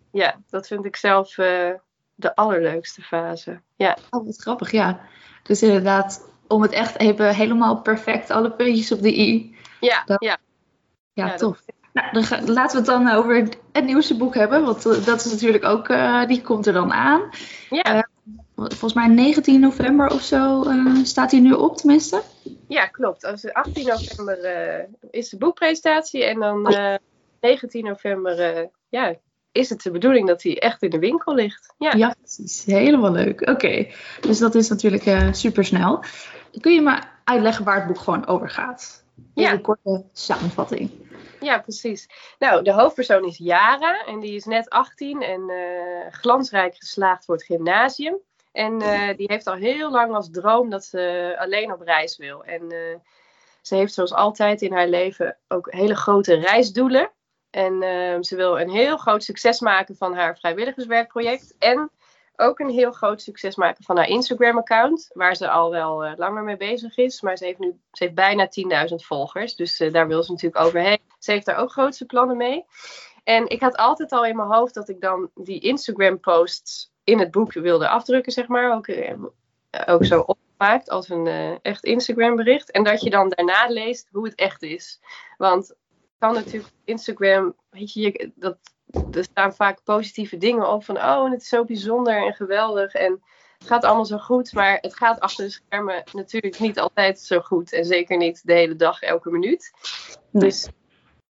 dat 0.50 0.66
vind 0.66 0.84
ik 0.84 0.96
zelf 0.96 1.38
eh, 1.38 1.70
de 2.14 2.34
allerleukste 2.34 3.02
fase. 3.02 3.60
Ja, 3.76 3.96
Oh, 4.10 4.26
wat 4.26 4.36
grappig, 4.36 4.70
ja. 4.70 5.00
Dus 5.42 5.62
inderdaad, 5.62 6.28
om 6.48 6.62
het 6.62 6.72
echt 6.72 6.98
even 6.98 7.34
helemaal 7.34 7.80
perfect, 7.80 8.30
alle 8.30 8.50
puntjes 8.50 8.92
op 8.92 9.02
de 9.02 9.18
i. 9.18 9.56
ja, 9.80 10.02
Dat- 10.06 10.22
ja. 10.24 10.38
Ja, 11.12 11.24
Ja, 11.24 11.30
dat- 11.30 11.38
tof. 11.38 11.60
Nou, 11.92 12.12
dan 12.12 12.22
laten 12.52 12.84
we 12.84 12.92
het 12.92 13.04
dan 13.04 13.14
over 13.14 13.48
het 13.72 13.84
nieuwste 13.84 14.16
boek 14.16 14.34
hebben. 14.34 14.64
Want 14.64 14.86
eh, 14.86 15.04
dat 15.04 15.24
is 15.24 15.32
natuurlijk 15.32 15.64
ook, 15.64 15.88
die 16.28 16.42
komt 16.42 16.66
er 16.66 16.72
dan 16.72 16.92
aan. 16.92 17.30
ja. 17.70 18.08
Volgens 18.68 18.94
mij 18.94 19.06
19 19.06 19.60
november 19.60 20.10
of 20.10 20.22
zo 20.22 20.62
eh, 20.62 20.96
staat 21.02 21.30
hij 21.30 21.40
nu 21.40 21.52
op, 21.52 21.76
tenminste. 21.76 22.22
Ja, 22.68 22.86
klopt. 22.86 23.24
Als 23.24 23.52
18 23.52 23.86
november 23.86 24.44
eh, 24.44 24.84
is 25.10 25.28
de 25.28 25.36
boekpresentatie 25.36 26.24
en 26.24 26.40
dan 26.40 26.66
eh 26.66 26.94
19 27.40 27.84
november 27.84 28.40
eh, 28.40 28.66
ja, 28.88 29.14
is 29.52 29.68
het 29.68 29.82
de 29.82 29.90
bedoeling 29.90 30.26
dat 30.26 30.42
hij 30.42 30.58
echt 30.58 30.82
in 30.82 30.90
de 30.90 30.98
winkel 30.98 31.34
ligt. 31.34 31.74
Ja. 31.78 31.92
Ja, 31.96 32.14
precies. 32.18 32.64
Helemaal 32.64 33.12
leuk. 33.12 33.48
Oké, 33.48 33.86
dus 34.20 34.38
dat 34.38 34.54
is 34.54 34.68
natuurlijk 34.68 35.34
super 35.34 35.64
snel. 35.64 36.04
Kun 36.60 36.72
je 36.72 36.80
me 36.80 36.98
uitleggen 37.24 37.64
waar 37.64 37.76
het 37.76 37.86
boek 37.86 37.98
gewoon 37.98 38.26
over 38.26 38.50
gaat? 38.50 39.04
Ja. 39.34 39.52
Een 39.52 39.60
korte 39.60 40.04
samenvatting. 40.12 40.90
Ja, 41.40 41.58
precies. 41.58 42.08
Nou, 42.38 42.62
de 42.64 42.72
hoofdpersoon 42.72 43.24
is 43.24 43.38
Yara 43.38 44.04
en 44.04 44.20
die 44.20 44.34
is 44.34 44.44
net 44.44 44.70
18 44.70 45.22
en 45.22 45.50
glansrijk 46.10 46.76
geslaagd 46.76 47.24
voor 47.24 47.34
het 47.34 47.44
gymnasium. 47.44 48.18
En 48.52 48.81
eh, 48.81 49.16
die 49.16 49.26
heeft 49.31 49.46
al 49.46 49.54
heel 49.54 49.90
lang 49.90 50.14
als 50.14 50.31
droom 50.31 50.70
dat 50.70 50.84
ze 50.84 51.34
alleen 51.38 51.72
op 51.72 51.81
reis 51.81 52.16
wil. 52.16 52.44
En 52.44 52.70
eh, 52.70 52.99
ze 53.62 53.75
heeft 53.75 53.94
zoals 53.94 54.12
altijd 54.12 54.62
in 54.62 54.72
haar 54.72 54.88
leven 54.88 55.38
ook 55.49 55.72
hele 55.72 55.96
grote 55.96 56.34
reisdoelen. 56.34 57.10
En 57.52 57.82
eh, 57.82 58.16
ze 58.20 58.37
wil 58.37 58.60
een 58.60 58.70
heel 58.70 58.96
groot 58.96 59.25
succes 59.25 59.60
maken 59.60 59.96
van 59.96 60.14
haar 60.14 60.38
vrijwilligerswerkproject. 60.38 61.54
En 61.58 61.90
ook 62.37 62.58
een 62.58 62.70
heel 62.70 62.93
groot 62.93 63.22
succes 63.22 63.56
maken 63.56 63.84
van 63.84 63.96
haar 63.96 64.08
Instagram-account. 64.08 65.10
Waar 65.12 65.37
ze 65.37 65.50
al 65.50 65.70
wel 65.70 66.05
eh, 66.05 66.12
langer 66.16 66.43
mee 66.43 66.56
bezig 66.56 66.96
is. 66.96 67.20
Maar 67.20 67.37
ze 67.37 67.44
heeft 67.44 67.58
nu 67.58 67.81
ze 67.93 68.05
heeft 68.05 68.14
bijna 68.14 68.48
10.000 68.88 68.94
volgers. 68.94 69.55
Dus 69.55 69.76
daar 69.76 70.08
wil 70.08 70.22
ze 70.22 70.31
natuurlijk 70.31 70.64
overheen. 70.64 71.00
Ze 71.19 71.32
heeft 71.32 71.46
daar 71.46 71.56
ook 71.56 71.70
grootste 71.70 72.06
plannen 72.06 72.37
mee. 72.37 72.64
En 73.25 73.48
ik 73.48 73.60
had 73.60 73.76
altijd 73.76 74.12
al 74.12 74.25
in 74.25 74.37
mijn 74.37 74.52
hoofd 74.52 74.75
dat 74.75 74.88
ik 74.88 75.00
dan 75.00 75.31
die 75.34 75.60
Instagram-posts 75.60 76.91
in 77.12 77.18
het 77.18 77.30
boek 77.30 77.52
wilde 77.52 77.88
afdrukken, 77.88 78.32
zeg 78.32 78.48
maar. 78.48 78.74
Ook, 78.74 78.86
eh, 78.86 79.14
ook 79.86 80.04
zo 80.04 80.20
opgemaakt 80.20 80.90
als 80.90 81.08
een 81.08 81.26
eh, 81.26 81.54
echt 81.62 81.84
Instagram-bericht. 81.84 82.70
En 82.70 82.84
dat 82.84 83.02
je 83.02 83.10
dan 83.10 83.28
daarna 83.28 83.66
leest 83.69 84.08
hoe 84.12 84.24
het 84.24 84.34
echt 84.34 84.62
is. 84.62 85.00
Want 85.36 85.74
kan 86.19 86.34
natuurlijk 86.34 86.64
op 86.66 86.81
Instagram, 86.84 87.54
weet 87.70 87.92
je, 87.92 88.00
je- 88.00 88.32
dat, 88.34 88.56
er 89.12 89.24
staan 89.24 89.54
vaak 89.54 89.82
positieve 89.84 90.36
dingen 90.36 90.69
op 90.69 90.84
van, 90.84 90.96
oh, 90.96 91.31
het 91.31 91.42
is 91.42 91.48
zo 91.48 91.64
bijzonder 91.64 92.26
en 92.26 92.34
geweldig 92.34 92.94
en 92.94 93.22
het 93.58 93.66
gaat 93.70 93.84
allemaal 93.84 94.04
zo 94.04 94.19
goed, 94.19 94.52
maar 94.52 94.78
het 94.81 94.96
gaat 94.96 95.20
achter 95.20 95.44
de 95.44 95.50
schermen 95.50 96.02
natuurlijk 96.12 96.58
niet 96.58 96.78
altijd 96.78 97.20
zo 97.20 97.40
goed 97.40 97.72
en 97.72 97.84
zeker 97.84 98.16
niet 98.16 98.46
de 98.46 98.52
hele 98.52 98.76
dag, 98.76 99.00
elke 99.02 99.31
minuut. 99.31 99.70
Nee. 100.31 100.42
Dus, 100.42 100.69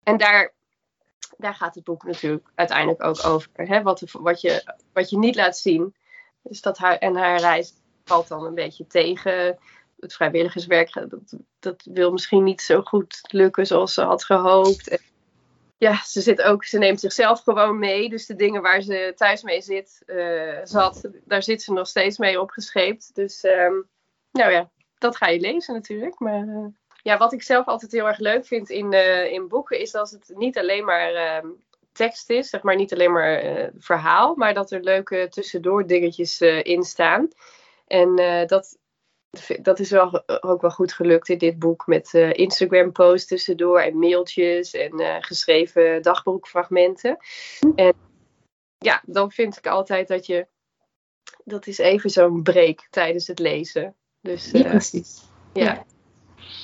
en 0.04 0.18
daar, 0.18 0.54
daar 1.38 1.56
gaat 1.56 1.76
het 1.76 1.84
boek 1.84 2.04
natuurlijk 2.04 2.48
uiteindelijk 2.56 3.04
ook 3.04 3.26
over, 3.26 3.50
hè? 3.54 3.82
Wat, 3.82 4.04
wat, 4.12 4.42
je, 4.42 4.74
wat 4.94 5.10
je 5.10 5.18
niet 5.18 5.36
laat 5.36 5.58
zien. 5.58 5.96
Dus 6.42 6.62
dat 6.62 6.78
haar, 6.78 6.98
en 6.98 7.16
haar 7.16 7.40
reis 7.40 7.74
valt 8.04 8.28
dan 8.28 8.46
een 8.46 8.56
beetje 8.56 8.88
tegen. 8.88 9.58
Het 10.00 10.14
vrijwilligerswerk 10.14 10.94
dat, 10.94 11.38
dat 11.60 11.88
wil 11.92 12.12
misschien 12.12 12.44
niet 12.44 12.62
zo 12.62 12.82
goed 12.82 13.20
lukken 13.32 13.66
zoals 13.68 13.94
ze 13.94 14.02
had 14.02 14.24
gehoopt. 14.24 14.88
En 14.88 15.00
ja, 15.78 16.04
ze, 16.04 16.22
zit 16.22 16.42
ook, 16.42 16.66
ze 16.66 16.78
neemt 16.78 17.00
zichzelf 17.00 17.42
gewoon 17.42 17.80
mee. 17.80 18.10
Dus 18.10 18.26
de 18.26 18.36
dingen 18.36 18.62
waar 18.62 18.82
ze 18.82 19.14
thuis 19.16 19.44
mee 19.44 19.62
zit, 19.62 20.04
eh, 20.06 20.60
zat, 20.64 21.10
daar 21.26 21.44
zit 21.44 21.62
ze 21.62 21.74
nog 21.74 21.88
steeds 21.88 22.18
mee 22.18 22.42
opgescheept. 22.42 23.16
Dus 23.16 23.42
ehm, 23.42 23.74
nou 24.32 24.52
ja, 24.52 24.70
dat 24.98 25.18
ga 25.18 25.28
je 25.28 25.40
lezen 25.40 25.74
natuurlijk. 25.74 26.20
Maar 26.20 26.48
eh, 26.48 26.66
ja, 27.04 27.18
wat 27.18 27.34
ik 27.34 27.44
zelf 27.44 27.66
altijd 27.66 27.92
heel 27.92 28.08
erg 28.08 28.20
leuk 28.20 28.46
vind 28.46 28.70
in, 28.70 28.94
eh, 28.94 29.32
in 29.32 29.48
boeken, 29.48 29.80
is 29.80 29.92
dat 29.92 30.10
het 30.10 30.32
niet 30.36 30.58
alleen 30.58 30.86
maar 30.86 31.14
ehm, 31.14 31.48
tekst 31.92 32.30
is, 32.30 32.50
zeg 32.50 32.62
maar 32.62 32.76
niet 32.76 32.94
alleen 32.94 33.12
maar 33.12 33.36
eh, 33.36 33.68
verhaal, 33.78 34.36
maar 34.36 34.54
dat 34.54 34.72
er 34.72 34.84
leuke 34.84 35.28
tussendoor 35.30 35.88
dingetjes 35.88 36.42
eh, 36.42 36.64
in 36.64 36.84
staan. 36.84 37.28
En 37.88 38.16
dat, 38.48 38.78
dat 39.62 39.80
is 39.80 39.90
wel, 39.90 40.24
ook 40.42 40.62
wel 40.62 40.72
goed 40.72 40.94
gelukt 40.94 41.30
in 41.30 41.38
dit 41.38 41.60
boek 41.60 41.88
met 41.88 42.14
Instagram-posts 42.14 43.28
tussendoor 43.28 43.80
en 43.80 44.00
mailtjes 44.00 44.74
en 44.74 45.24
geschreven 45.24 46.02
dagboekfragmenten. 46.02 47.18
En 47.76 47.94
ja, 48.78 49.02
dan 49.06 49.32
vind 49.32 49.58
ik 49.58 49.68
altijd 49.68 50.08
dat 50.08 50.26
je, 50.26 50.48
dat 51.44 51.68
is 51.68 51.78
even 51.78 52.10
zo'n 52.10 52.44
break 52.44 52.88
tijdens 52.90 53.28
het 53.28 53.40
lezen. 53.40 53.96
Dus 54.22 54.52
Ja, 54.52 54.70
precies. 54.70 55.22
ja. 55.54 55.86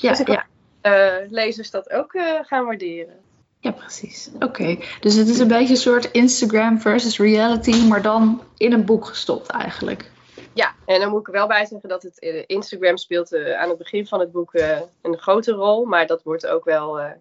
Ja. 0.03 0.10
Dus 0.10 0.19
ik 0.19 0.27
ja, 0.27 0.45
eh, 0.81 1.29
lezers 1.29 1.72
dat 1.72 1.89
ook 1.89 2.13
eh, 2.13 2.39
gaan 2.41 2.65
waarderen. 2.65 3.15
ja, 3.60 3.72
precies. 3.72 4.29
Oké, 4.39 4.77
dus 5.00 5.15
het 5.15 5.27
is 5.27 5.39
een 5.39 5.48
beetje 5.48 5.74
een 5.74 5.79
soort 5.79 6.12
Instagram 6.12 6.79
versus 6.79 7.17
reality, 7.19 7.88
maar 7.88 8.01
dan 8.01 8.41
in 8.57 8.74
een 8.74 8.86
boek 8.86 9.05
gestopt 9.05 9.48
eigenlijk. 9.48 10.12
Ja, 10.53 10.74
en 10.86 11.00
dan 11.00 11.10
moet 11.10 11.19
ik 11.19 11.27
er 11.27 11.33
wel 11.33 11.48
bij 11.48 11.65
zeggen 11.65 11.89
dat 11.89 12.03
het 12.03 12.19
eh, 12.19 12.43
Instagram 12.48 12.98
speelt 12.98 13.36
aan 13.36 13.69
het 13.69 13.77
begin 13.77 14.07
van 14.07 14.19
het 14.19 14.31
boek 14.31 14.53
een 15.01 15.17
grote 15.17 15.51
rol, 15.51 15.86
maar 15.86 16.07
dat 16.07 16.24
wordt 16.24 16.48
ook 16.48 16.65
wel 16.65 17.00
eh, 17.00 17.12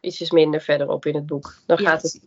ietsjes 0.00 0.30
minder 0.30 0.60
verderop 0.60 1.06
in 1.06 1.14
het 1.14 1.26
boek. 1.26 1.54
Dan 1.66 1.82
Ja, 1.82 1.88
gaat 1.88 2.02
het 2.02 2.20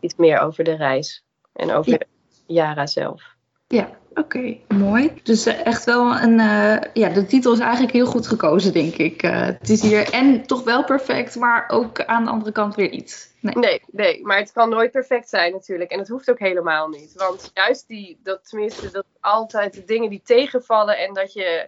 iets 0.00 0.16
meer 0.16 0.38
over 0.38 0.64
de 0.64 0.74
reis 0.76 1.24
en 1.52 1.72
over 1.72 1.92
Ja. 1.92 1.98
Yara 2.46 2.86
zelf. 2.86 3.29
Ja, 3.72 3.90
oké, 4.14 4.56
mooi. 4.68 5.12
Dus 5.22 5.46
eh, 5.46 5.66
echt 5.66 5.84
wel 5.84 6.16
een. 6.16 6.40
eh, 6.40 6.78
ja, 6.92 7.08
de 7.08 7.26
titel 7.26 7.52
is 7.52 7.58
eigenlijk 7.58 7.92
heel 7.92 8.06
goed 8.06 8.26
gekozen, 8.26 8.72
denk 8.72 8.94
ik. 8.94 9.22
Eh, 9.22 9.46
het 9.46 9.68
is 9.68 9.82
hier 9.82 10.12
en 10.12 10.46
toch 10.46 10.64
wel 10.64 10.84
perfect, 10.84 11.36
maar 11.36 11.68
ook 11.68 12.04
aan 12.04 12.24
de 12.24 12.30
andere 12.30 12.52
kant 12.52 12.74
weer 12.74 12.90
niet. 12.90 13.34
Nee. 13.40 13.54
Nee, 13.54 13.82
nee, 13.90 14.26
maar 14.26 14.38
het 14.38 14.52
kan 14.52 14.68
nooit 14.68 14.90
perfect 14.90 15.28
zijn 15.28 15.52
natuurlijk. 15.52 15.90
En 15.90 15.98
het 15.98 16.08
hoeft 16.08 16.30
ook 16.30 16.38
helemaal 16.38 16.88
niet. 16.88 17.12
Want 17.14 17.50
juist 17.54 17.88
die, 17.88 18.20
dat 18.22 18.48
tenminste, 18.48 18.90
dat 18.90 19.04
altijd 19.20 19.74
de 19.74 19.84
dingen 19.84 20.10
die 20.10 20.22
tegenvallen 20.24 20.98
en 20.98 21.14
dat 21.14 21.32
je, 21.32 21.64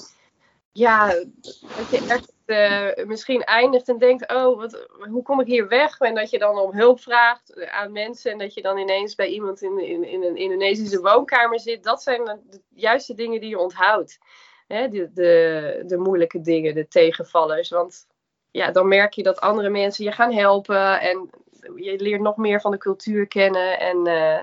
ja, 0.73 1.06
dat 1.06 1.90
je 1.90 2.04
echt 2.09 2.32
eh, 2.52 3.06
misschien 3.06 3.44
eindigt 3.44 3.88
en 3.88 3.99
denkt, 3.99 4.32
oh, 4.32 4.56
wat, 4.59 4.88
hoe 5.11 5.23
kom 5.23 5.40
ik 5.40 5.47
hier 5.47 5.68
weg? 5.68 5.99
En 5.99 6.14
dat 6.14 6.30
je 6.30 6.38
dan 6.38 6.59
om 6.59 6.73
hulp 6.73 7.00
vraagt 7.00 7.66
aan 7.71 7.92
mensen 7.92 8.32
en 8.32 8.38
dat 8.38 8.54
je 8.54 8.62
dan 8.62 8.78
ineens 8.78 9.14
bij 9.14 9.28
iemand 9.28 9.62
in, 9.62 9.78
in, 9.78 10.04
in 10.04 10.23
een 10.23 10.37
Indonesische 10.37 11.00
woonkamer 11.00 11.61
zit. 11.61 11.85
Dat 11.85 12.02
zijn 12.02 12.25
de 12.25 12.61
juiste 12.68 13.14
dingen 13.14 13.40
die 13.40 13.49
je 13.49 13.59
onthoudt. 13.59 14.18
Hè, 14.66 14.88
de, 14.88 15.12
de, 15.12 15.82
de 15.87 15.97
moeilijke 15.97 16.40
dingen, 16.40 16.75
de 16.75 16.88
tegenvallers. 16.88 17.71
Want 17.71 18.06
ja, 18.50 18.71
dan 18.71 18.88
merk 18.88 19.12
je 19.12 19.23
dat 19.23 19.40
andere 19.40 19.68
mensen 19.68 20.04
je 20.04 20.12
gaan 20.12 20.32
helpen 20.32 21.00
en 21.00 21.30
je 21.76 22.00
leert 22.00 22.21
nog 22.21 22.37
meer 22.37 22.61
van 22.61 22.71
de 22.71 22.78
cultuur 22.78 23.26
kennen. 23.26 23.78
En 23.78 24.06
eh, 24.06 24.42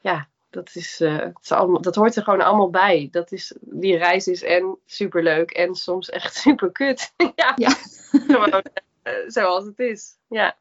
ja, 0.00 0.28
dat, 0.56 0.70
is, 0.74 1.00
eh, 1.00 1.18
het 1.18 1.38
is 1.42 1.52
allemaal, 1.52 1.80
dat 1.80 1.94
hoort 1.94 2.16
er 2.16 2.22
gewoon 2.22 2.40
allemaal 2.40 2.70
bij. 2.70 3.08
Dat 3.10 3.32
is, 3.32 3.54
die 3.60 3.96
reis 3.96 4.26
is 4.26 4.42
en 4.42 4.78
superleuk 4.86 5.50
en 5.50 5.74
soms 5.74 6.10
echt 6.10 6.34
super 6.44 6.72
kut. 6.72 7.12
ja, 7.34 7.52
Ja. 7.56 7.70
gewoon 8.32 8.62
eh, 9.02 9.12
zoals 9.26 9.64
het 9.64 9.78
is. 9.78 10.16
Ja. 10.28 10.56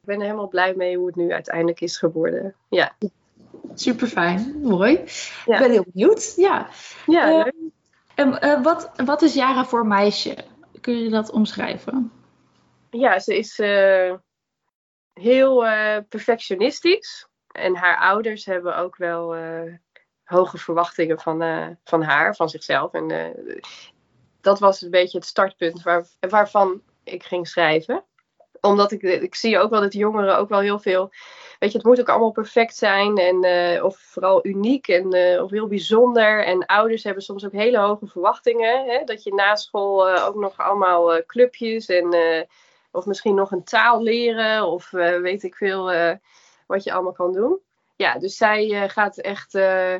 Ik 0.00 0.06
ben 0.06 0.16
er 0.16 0.24
helemaal 0.24 0.48
blij 0.48 0.74
mee 0.74 0.96
hoe 0.96 1.06
het 1.06 1.16
nu 1.16 1.32
uiteindelijk 1.32 1.80
is 1.80 1.96
geworden. 1.98 2.54
Ja, 2.68 2.96
Super 3.74 4.06
fijn, 4.06 4.60
mooi. 4.62 5.04
Ja. 5.46 5.54
Ik 5.54 5.58
ben 5.58 5.70
heel 5.70 5.86
benieuwd. 5.92 6.32
Ja. 6.36 6.68
ja 7.06 7.28
Eh, 7.28 7.34
leuk. 7.34 7.54
En, 8.14 8.40
eh, 8.40 8.62
wat, 8.62 8.90
wat 9.04 9.22
is 9.22 9.34
Jara 9.34 9.64
voor 9.64 9.86
meisje? 9.86 10.36
Kun 10.80 10.98
je 11.02 11.08
dat 11.08 11.30
omschrijven? 11.30 12.12
Ja, 12.90 13.18
ze 13.18 13.38
is 13.38 13.56
heel 15.12 15.64
perfectionistisch. 16.08 17.29
En 17.60 17.76
haar 17.76 17.98
ouders 17.98 18.44
hebben 18.44 18.76
ook 18.76 18.96
wel 18.96 19.34
eh, 19.34 19.72
hoge 20.24 20.58
verwachtingen 20.58 21.20
van, 21.20 21.42
eh, 21.42 21.66
van 21.84 22.02
haar, 22.02 22.36
van 22.36 22.48
zichzelf. 22.48 22.92
En 22.92 23.10
eh, 23.10 23.62
dat 24.40 24.58
was 24.58 24.82
een 24.82 24.90
beetje 24.90 25.18
het 25.18 25.26
startpunt 25.26 25.82
waar, 25.82 26.06
waarvan 26.20 26.82
ik 27.04 27.22
ging 27.22 27.48
schrijven. 27.48 28.04
Omdat 28.60 28.92
ik, 28.92 29.02
ik 29.02 29.34
zie 29.34 29.58
ook 29.58 29.70
wel 29.70 29.80
dat 29.80 29.92
jongeren 29.92 30.38
ook 30.38 30.48
wel 30.48 30.60
heel 30.60 30.78
veel. 30.78 31.12
Weet 31.58 31.72
je, 31.72 31.76
het 31.78 31.86
moet 31.86 32.00
ook 32.00 32.08
allemaal 32.08 32.30
perfect 32.30 32.76
zijn. 32.76 33.16
En, 33.16 33.82
of 33.82 33.98
vooral 33.98 34.46
uniek 34.46 34.88
en 34.88 35.06
of 35.42 35.50
heel 35.50 35.66
bijzonder. 35.66 36.44
En 36.44 36.66
ouders 36.66 37.04
hebben 37.04 37.22
soms 37.22 37.44
ook 37.44 37.52
hele 37.52 37.78
hoge 37.78 38.06
verwachtingen. 38.06 38.86
Hè? 38.86 39.04
Dat 39.04 39.22
je 39.22 39.34
na 39.34 39.56
school 39.56 40.18
ook 40.18 40.34
nog 40.34 40.58
allemaal 40.58 41.24
clubjes 41.26 41.86
en. 41.86 42.14
of 42.90 43.06
misschien 43.06 43.34
nog 43.34 43.50
een 43.50 43.64
taal 43.64 44.02
leren. 44.02 44.66
Of 44.66 44.90
weet 44.90 45.42
ik 45.42 45.54
veel 45.54 45.90
wat 46.70 46.84
je 46.84 46.92
allemaal 46.92 47.12
kan 47.12 47.32
doen. 47.32 47.58
Ja, 47.96 48.18
dus 48.18 48.36
zij 48.36 48.82
eh, 48.82 48.88
gaat 48.88 49.18
echt. 49.18 49.54
eh, 49.54 49.94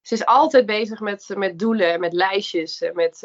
ze 0.00 0.14
is 0.14 0.24
altijd 0.24 0.66
bezig 0.66 1.00
met, 1.00 1.28
met 1.36 1.58
doelen, 1.58 2.00
met 2.00 2.12
lijstjes, 2.12 2.80
eh, 2.80 2.92
met 2.92 3.18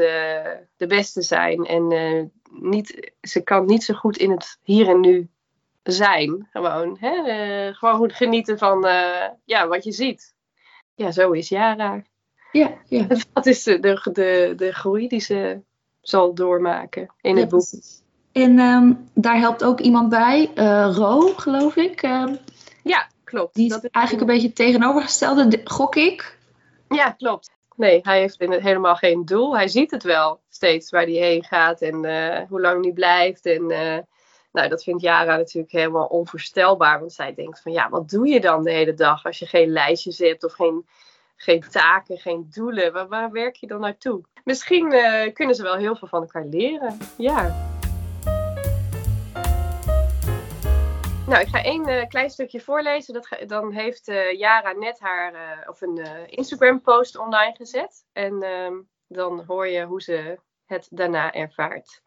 de 0.76 0.88
beste 0.88 1.22
zijn. 1.22 1.66
En 1.66 2.34
niet, 2.52 3.12
ze 3.22 3.42
kan 3.42 3.66
niet 3.66 3.84
zo 3.84 3.94
goed 3.94 4.18
in 4.18 4.32
het 4.32 4.58
hier 4.64 4.88
en 4.88 5.00
nu 5.00 5.30
zijn. 5.84 6.48
Gewoon, 6.52 6.98
hè? 7.00 7.74
gewoon 7.74 7.96
goed 7.96 8.14
genieten 8.14 8.58
van 8.58 8.82
ja, 9.46 9.68
wat 9.68 9.84
je 9.84 9.92
ziet. 9.92 10.36
Ja, 10.96 11.12
zo 11.12 11.32
is 11.32 11.50
Yara. 11.50 12.04
Ja, 12.52 12.78
ja. 12.88 13.08
Dat 13.34 13.46
is 13.46 13.64
de, 13.64 13.80
de, 13.80 14.54
de, 14.56 14.74
groei 14.74 15.08
die 15.08 15.20
ze 15.20 15.62
zal 16.02 16.34
doormaken 16.34 17.14
in 17.22 17.38
het 17.38 17.50
boek. 17.50 17.68
precies. 17.70 18.05
En 18.36 18.60
ehm, 18.60 18.94
daar 19.13 19.38
helpt 19.39 19.63
ook 19.63 19.80
iemand 19.80 20.10
bij, 20.10 20.51
eh 20.56 20.89
Ro, 20.96 21.20
geloof 21.36 21.75
ik. 21.75 22.01
Ehm, 22.01 22.36
Ja, 22.84 23.08
klopt. 23.24 23.56
die 23.56 23.65
is 23.65 23.72
Dat 23.72 23.84
is- 23.84 23.89
eigenlijk 23.89 24.27
een 24.27 24.34
beetje 24.34 24.48
het 24.48 24.56
tegenovergestelde, 24.58 25.48
de- 25.48 25.62
gok 25.63 25.96
ik. 25.96 26.38
Ja, 26.89 27.10
klopt. 27.10 27.50
Nee, 27.75 28.00
hij 28.04 28.20
heeft 28.20 28.39
helemaal 28.39 28.96
geen 28.96 29.25
doel. 29.25 29.56
Hij 29.56 29.68
ziet 29.68 29.92
het 29.92 30.04
wel 30.04 30.39
steeds 30.50 30.89
waar 30.89 31.01
hij 31.01 31.12
heen 31.12 31.44
gaat 31.44 31.82
en 31.82 32.06
eh, 32.06 32.42
hoe 32.50 32.62
lang 32.62 32.84
hij 32.84 32.94
blijft. 32.94 33.46
En 33.46 33.72
eh, 33.72 33.98
nou, 34.51 34.70
dat 34.70 34.84
vindt 34.84 35.01
Yara 35.01 35.36
natuurlijk 35.38 35.72
helemaal 35.74 36.06
onvoorstelbaar. 36.06 37.00
Want 37.00 37.13
zij 37.13 37.34
denkt 37.34 37.62
van 37.62 37.72
ja, 37.72 37.89
wat 37.89 38.10
doe 38.10 38.27
je 38.27 38.39
dan 38.42 38.63
de 38.63 38.72
hele 38.72 38.94
dag 38.94 39.25
als 39.25 39.39
je 39.39 39.46
geen 39.46 39.70
lijstjes 39.70 40.18
hebt 40.18 40.44
of 40.44 40.54
geen, 40.54 40.86
geen 41.36 41.63
taken, 41.72 42.18
geen 42.18 42.48
doelen? 42.54 42.94
Waar, 42.94 43.08
waar 43.08 43.32
werk 43.32 43.56
je 43.56 43.68
dan 43.68 43.80
naartoe? 43.80 44.22
Misschien 44.44 44.89
kunnen 45.34 45.56
ze 45.56 45.63
wel 45.63 45.75
heel 45.75 45.96
veel 45.96 46.08
van 46.08 46.22
elkaar 46.22 46.46
leren. 46.46 46.98
Ja. 47.18 47.56
Nou, 51.27 51.41
ik 51.41 51.48
ga 51.48 51.63
één 51.63 51.86
eh, 51.86 52.08
klein 52.08 52.29
stukje 52.29 52.62
voorlezen. 52.62 53.13
Dat 53.13 53.27
dan 53.48 53.72
heeft 53.72 54.08
eh 54.08 54.38
Yara 54.38 54.72
net 54.72 55.00
haar 55.00 55.34
eh, 55.34 55.70
of 55.70 55.82
een 55.82 55.98
eh, 55.98 56.12
Instagram-post 56.25 57.17
online 57.17 57.55
gezet. 57.55 58.05
En 58.13 58.44
ehm, 58.44 58.74
dan 59.08 59.44
hoor 59.48 59.67
je 59.67 59.84
hoe 59.84 60.01
ze 60.01 60.39
het 60.65 60.88
daarna 60.91 61.34
ervaart. 61.34 62.01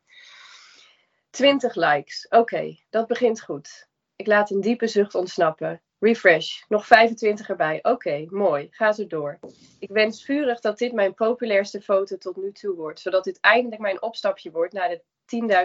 20 1.31 1.75
likes. 1.75 2.27
Oké, 2.29 2.77
dat 2.91 3.07
begint 3.07 3.43
goed. 3.43 3.89
Ik 4.17 4.27
laat 4.27 4.51
een 4.51 4.61
diepe 4.61 4.87
zucht 4.87 5.15
ontsnappen. 5.15 5.83
Refresh. 5.99 6.63
Nog 6.69 6.87
25 6.87 7.49
erbij. 7.49 7.79
Oké, 7.83 8.27
mooi. 8.29 8.69
Ga 8.71 8.93
zo 8.93 9.07
door. 9.07 9.39
Ik 9.79 9.91
wens 9.91 10.25
vurig 10.25 10.61
dat 10.61 10.79
dit 10.79 10.93
mijn 10.93 11.15
populairste 11.15 11.81
foto 11.81 12.17
tot 12.17 12.37
nu 12.37 12.53
toe 12.53 12.75
wordt. 12.75 13.01
Zodat 13.01 13.25
dit 13.25 13.41
eindelijk 13.41 13.81
mijn 13.81 14.03
opstapje 14.03 14.51
wordt 14.51 14.73
naar 14.73 14.89
de 14.89 15.03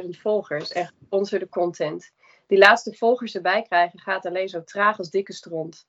10.000 0.04 0.10
volgers 0.10 0.72
en 0.72 0.94
gesponsorde 1.00 1.50
content. 1.50 2.12
Die 2.54 2.62
laatste 2.62 2.94
volgers 2.94 3.36
erbij 3.36 3.62
krijgen 3.62 4.00
gaat 4.00 4.26
alleen 4.26 4.50
zo 4.50 4.64
traag 4.64 4.98
als 4.98 5.10
dikke 5.10 5.34
stront. 5.34 5.88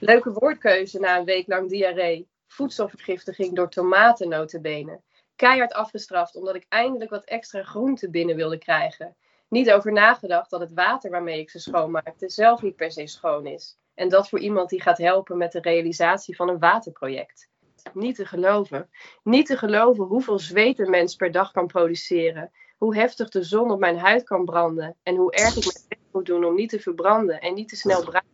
Leuke 0.00 0.32
woordkeuze 0.32 0.98
na 0.98 1.18
een 1.18 1.24
week 1.24 1.46
lang 1.46 1.68
diarree. 1.68 2.28
Voedselvergiftiging 2.46 3.54
door 3.54 3.70
tomaten 3.70 4.28
notabene. 4.28 5.00
Keihard 5.36 5.72
afgestraft 5.72 6.36
omdat 6.36 6.54
ik 6.54 6.66
eindelijk 6.68 7.10
wat 7.10 7.24
extra 7.24 7.62
groente 7.62 8.10
binnen 8.10 8.36
wilde 8.36 8.58
krijgen. 8.58 9.16
Niet 9.48 9.70
over 9.70 9.92
nagedacht 9.92 10.50
dat 10.50 10.60
het 10.60 10.72
water 10.72 11.10
waarmee 11.10 11.40
ik 11.40 11.50
ze 11.50 11.58
schoonmaakte 11.58 12.28
zelf 12.28 12.62
niet 12.62 12.76
per 12.76 12.92
se 12.92 13.06
schoon 13.06 13.46
is. 13.46 13.78
En 13.94 14.08
dat 14.08 14.28
voor 14.28 14.38
iemand 14.38 14.68
die 14.68 14.82
gaat 14.82 14.98
helpen 14.98 15.36
met 15.36 15.52
de 15.52 15.60
realisatie 15.60 16.36
van 16.36 16.48
een 16.48 16.58
waterproject. 16.58 17.50
Niet 17.92 18.16
te 18.16 18.26
geloven. 18.26 18.90
Niet 19.22 19.46
te 19.46 19.56
geloven 19.56 20.04
hoeveel 20.04 20.38
zweet 20.38 20.78
een 20.78 20.90
mens 20.90 21.16
per 21.16 21.32
dag 21.32 21.52
kan 21.52 21.66
produceren. 21.66 22.50
Hoe 22.76 22.96
heftig 22.96 23.28
de 23.28 23.42
zon 23.42 23.70
op 23.70 23.78
mijn 23.78 23.98
huid 23.98 24.24
kan 24.24 24.44
branden. 24.44 24.96
En 25.02 25.16
hoe 25.16 25.32
erg 25.32 25.56
ik 25.56 25.64
mijn 25.64 25.84
best 25.88 26.12
moet 26.12 26.26
doen 26.26 26.44
om 26.44 26.54
niet 26.54 26.70
te 26.70 26.80
verbranden 26.80 27.40
en 27.40 27.54
niet 27.54 27.68
te 27.68 27.76
snel 27.76 28.00
bruinen. 28.00 28.32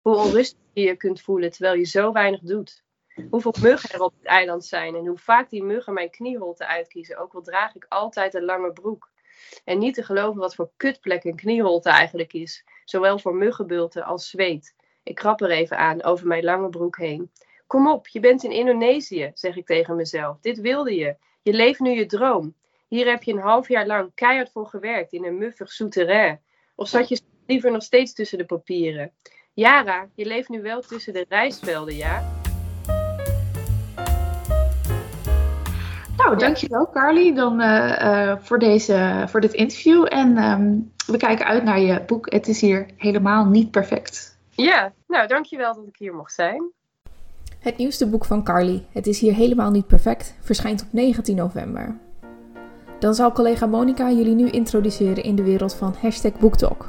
Hoe 0.00 0.16
onrustig 0.16 0.58
je 0.72 0.82
je 0.82 0.96
kunt 0.96 1.20
voelen 1.20 1.50
terwijl 1.50 1.74
je 1.74 1.84
zo 1.84 2.12
weinig 2.12 2.40
doet. 2.40 2.84
Hoeveel 3.30 3.54
muggen 3.60 3.90
er 3.90 4.02
op 4.02 4.12
het 4.18 4.26
eiland 4.26 4.64
zijn 4.64 4.94
en 4.94 5.06
hoe 5.06 5.18
vaak 5.18 5.50
die 5.50 5.64
muggen 5.64 5.94
mijn 5.94 6.10
knieholte 6.10 6.66
uitkiezen. 6.66 7.18
Ook 7.18 7.34
al 7.34 7.42
draag 7.42 7.74
ik 7.74 7.86
altijd 7.88 8.34
een 8.34 8.44
lange 8.44 8.72
broek. 8.72 9.10
En 9.64 9.78
niet 9.78 9.94
te 9.94 10.02
geloven 10.02 10.40
wat 10.40 10.54
voor 10.54 10.70
kutplek 10.76 11.24
een 11.24 11.36
knieholte 11.36 11.90
eigenlijk 11.90 12.32
is. 12.32 12.64
Zowel 12.84 13.18
voor 13.18 13.34
muggenbulten 13.34 14.04
als 14.04 14.30
zweet. 14.30 14.74
Ik 15.02 15.14
krap 15.14 15.40
er 15.40 15.50
even 15.50 15.78
aan 15.78 16.02
over 16.02 16.26
mijn 16.26 16.44
lange 16.44 16.68
broek 16.68 16.96
heen. 16.96 17.30
Kom 17.66 17.88
op, 17.90 18.08
je 18.08 18.20
bent 18.20 18.44
in 18.44 18.50
Indonesië, 18.50 19.30
zeg 19.34 19.56
ik 19.56 19.66
tegen 19.66 19.96
mezelf. 19.96 20.40
Dit 20.40 20.60
wilde 20.60 20.94
je. 20.94 21.16
Je 21.42 21.52
leeft 21.52 21.80
nu 21.80 21.90
je 21.90 22.06
droom. 22.06 22.54
Hier 22.88 23.06
heb 23.06 23.22
je 23.22 23.32
een 23.32 23.38
half 23.38 23.68
jaar 23.68 23.86
lang 23.86 24.10
keihard 24.14 24.50
voor 24.50 24.66
gewerkt 24.66 25.12
in 25.12 25.24
een 25.24 25.38
muffig 25.38 25.72
souterrain. 25.72 26.40
Of 26.74 26.88
zat 26.88 27.08
je 27.08 27.20
liever 27.46 27.72
nog 27.72 27.82
steeds 27.82 28.12
tussen 28.12 28.38
de 28.38 28.44
papieren? 28.44 29.12
Yara, 29.54 30.08
je 30.14 30.26
leeft 30.26 30.48
nu 30.48 30.62
wel 30.62 30.80
tussen 30.80 31.12
de 31.12 31.24
rijstvelden, 31.28 31.94
ja? 31.94 32.24
Nou, 36.16 36.36
dankjewel 36.36 36.90
Carly 36.90 37.34
dan, 37.34 37.60
eh, 37.60 38.30
eh, 38.30 38.38
voor, 38.40 38.58
deze, 38.58 39.24
voor 39.28 39.40
dit 39.40 39.52
interview. 39.52 40.06
En 40.08 40.36
ehm, 40.36 40.78
we 41.06 41.16
kijken 41.16 41.46
uit 41.46 41.64
naar 41.64 41.80
je 41.80 42.02
boek. 42.06 42.32
Het 42.32 42.48
is 42.48 42.60
hier 42.60 42.86
helemaal 42.96 43.44
niet 43.44 43.70
perfect. 43.70 44.38
Ja, 44.50 44.92
nou 45.06 45.26
dankjewel 45.26 45.74
dat 45.74 45.86
ik 45.86 45.96
hier 45.96 46.14
mocht 46.14 46.32
zijn. 46.32 46.72
Het 47.58 47.76
nieuwste 47.76 48.08
boek 48.08 48.24
van 48.24 48.44
Carly, 48.44 48.86
Het 48.92 49.06
is 49.06 49.20
hier 49.20 49.34
helemaal 49.34 49.70
niet 49.70 49.86
perfect, 49.86 50.36
verschijnt 50.40 50.82
op 50.82 50.88
19 50.92 51.36
november. 51.36 51.96
Dan 52.98 53.14
zal 53.14 53.32
collega 53.32 53.66
Monica 53.66 54.10
jullie 54.10 54.34
nu 54.34 54.48
introduceren 54.50 55.22
in 55.22 55.36
de 55.36 55.42
wereld 55.42 55.74
van 55.74 55.94
hashtag 56.00 56.32
BookTalk. 56.38 56.88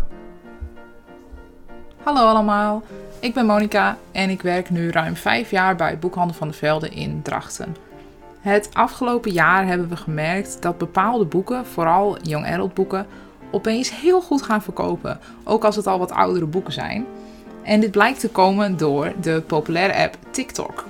Hallo 2.04 2.26
allemaal. 2.26 2.84
Ik 3.20 3.34
ben 3.34 3.46
Monika 3.46 3.98
en 4.12 4.30
ik 4.30 4.42
werk 4.42 4.70
nu 4.70 4.90
ruim 4.90 5.16
vijf 5.16 5.52
jaar 5.52 5.76
bij 5.76 6.00
Boekhandel 6.00 6.36
van 6.36 6.48
de 6.48 6.54
Velde 6.54 6.90
in 6.90 7.22
Drachten. 7.22 7.76
Het 8.40 8.70
afgelopen 8.74 9.32
jaar 9.32 9.66
hebben 9.66 9.90
we 9.90 9.96
gemerkt 9.96 10.62
dat 10.62 10.78
bepaalde 10.78 11.26
boeken, 11.26 11.66
vooral 11.66 12.18
young 12.22 12.46
adult 12.48 12.74
boeken, 12.74 13.06
opeens 13.52 14.02
heel 14.02 14.22
goed 14.22 14.42
gaan 14.42 14.62
verkopen, 14.62 15.20
ook 15.44 15.64
als 15.64 15.76
het 15.76 15.88
al 15.88 16.00
wat 16.00 16.12
oudere 16.12 16.46
boeken 16.46 16.74
zijn. 16.74 17.06
En 17.64 17.80
dit 17.80 17.92
blijkt 17.92 18.20
te 18.20 18.30
komen 18.30 18.78
door 18.78 19.14
de 19.22 19.44
populaire 19.48 20.04
app 20.04 20.18
TikTok. 20.32 20.86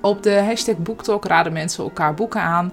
Op 0.00 0.22
de 0.22 0.42
hashtag 0.42 0.76
BookTok 0.76 1.24
raden 1.24 1.52
mensen 1.52 1.84
elkaar 1.84 2.14
boeken 2.14 2.40
aan. 2.40 2.72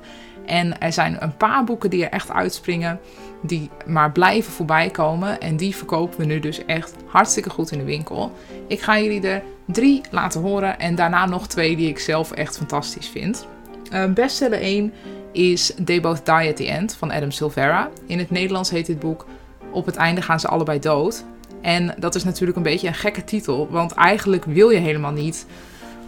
En 0.50 0.80
er 0.80 0.94
zijn 0.94 1.18
een 1.20 1.38
paar 1.38 1.64
boeken 1.64 1.90
die 1.90 2.04
er 2.04 2.12
echt 2.12 2.32
uitspringen, 2.32 3.00
die 3.42 3.70
maar 3.86 4.12
blijven 4.12 4.52
voorbij 4.52 4.90
komen. 4.90 5.42
En 5.42 5.58
die 5.58 5.76
verkopen 5.76 6.20
we 6.20 6.26
nu 6.26 6.40
dus 6.40 6.66
echt 6.66 6.96
hartstikke 7.06 7.50
goed 7.50 7.72
in 7.72 7.78
de 7.78 7.84
winkel. 7.84 8.32
Ik 8.68 8.82
ga 8.82 9.00
jullie 9.00 9.28
er 9.28 9.44
drie 9.66 10.02
laten 10.12 10.42
horen 10.42 10.80
en 10.80 10.96
daarna 10.96 11.26
nog 11.26 11.48
twee 11.48 11.76
die 11.76 11.90
ik 11.90 12.00
zelf 12.00 12.32
echt 12.32 12.58
fantastisch 12.58 13.08
vind. 13.08 13.48
Uh, 13.94 14.06
bestseller 14.06 14.62
1 14.62 14.94
is 15.32 15.74
They 15.86 16.02
Both 16.02 16.26
Die 16.26 16.50
at 16.50 16.56
the 16.56 16.68
End 16.68 16.96
van 16.96 17.12
Adam 17.12 17.32
Silvera. 17.32 17.90
In 18.08 18.20
het 18.20 18.30
Nederlands 18.30 18.70
heet 18.70 18.86
dit 18.86 19.00
boek 19.00 19.26
Op 19.72 19.86
het 19.86 19.96
einde 19.96 20.22
gaan 20.22 20.40
ze 20.40 20.48
allebei 20.48 20.80
dood. 20.80 21.24
En 21.62 21.96
dat 21.98 22.16
is 22.16 22.24
natuurlijk 22.24 22.58
een 22.58 22.64
beetje 22.64 22.88
een 22.88 22.94
gekke 22.94 23.24
titel, 23.24 23.68
want 23.70 23.94
eigenlijk 23.94 24.46
wil 24.46 24.70
je 24.70 24.80
helemaal 24.80 25.12
niet 25.12 25.46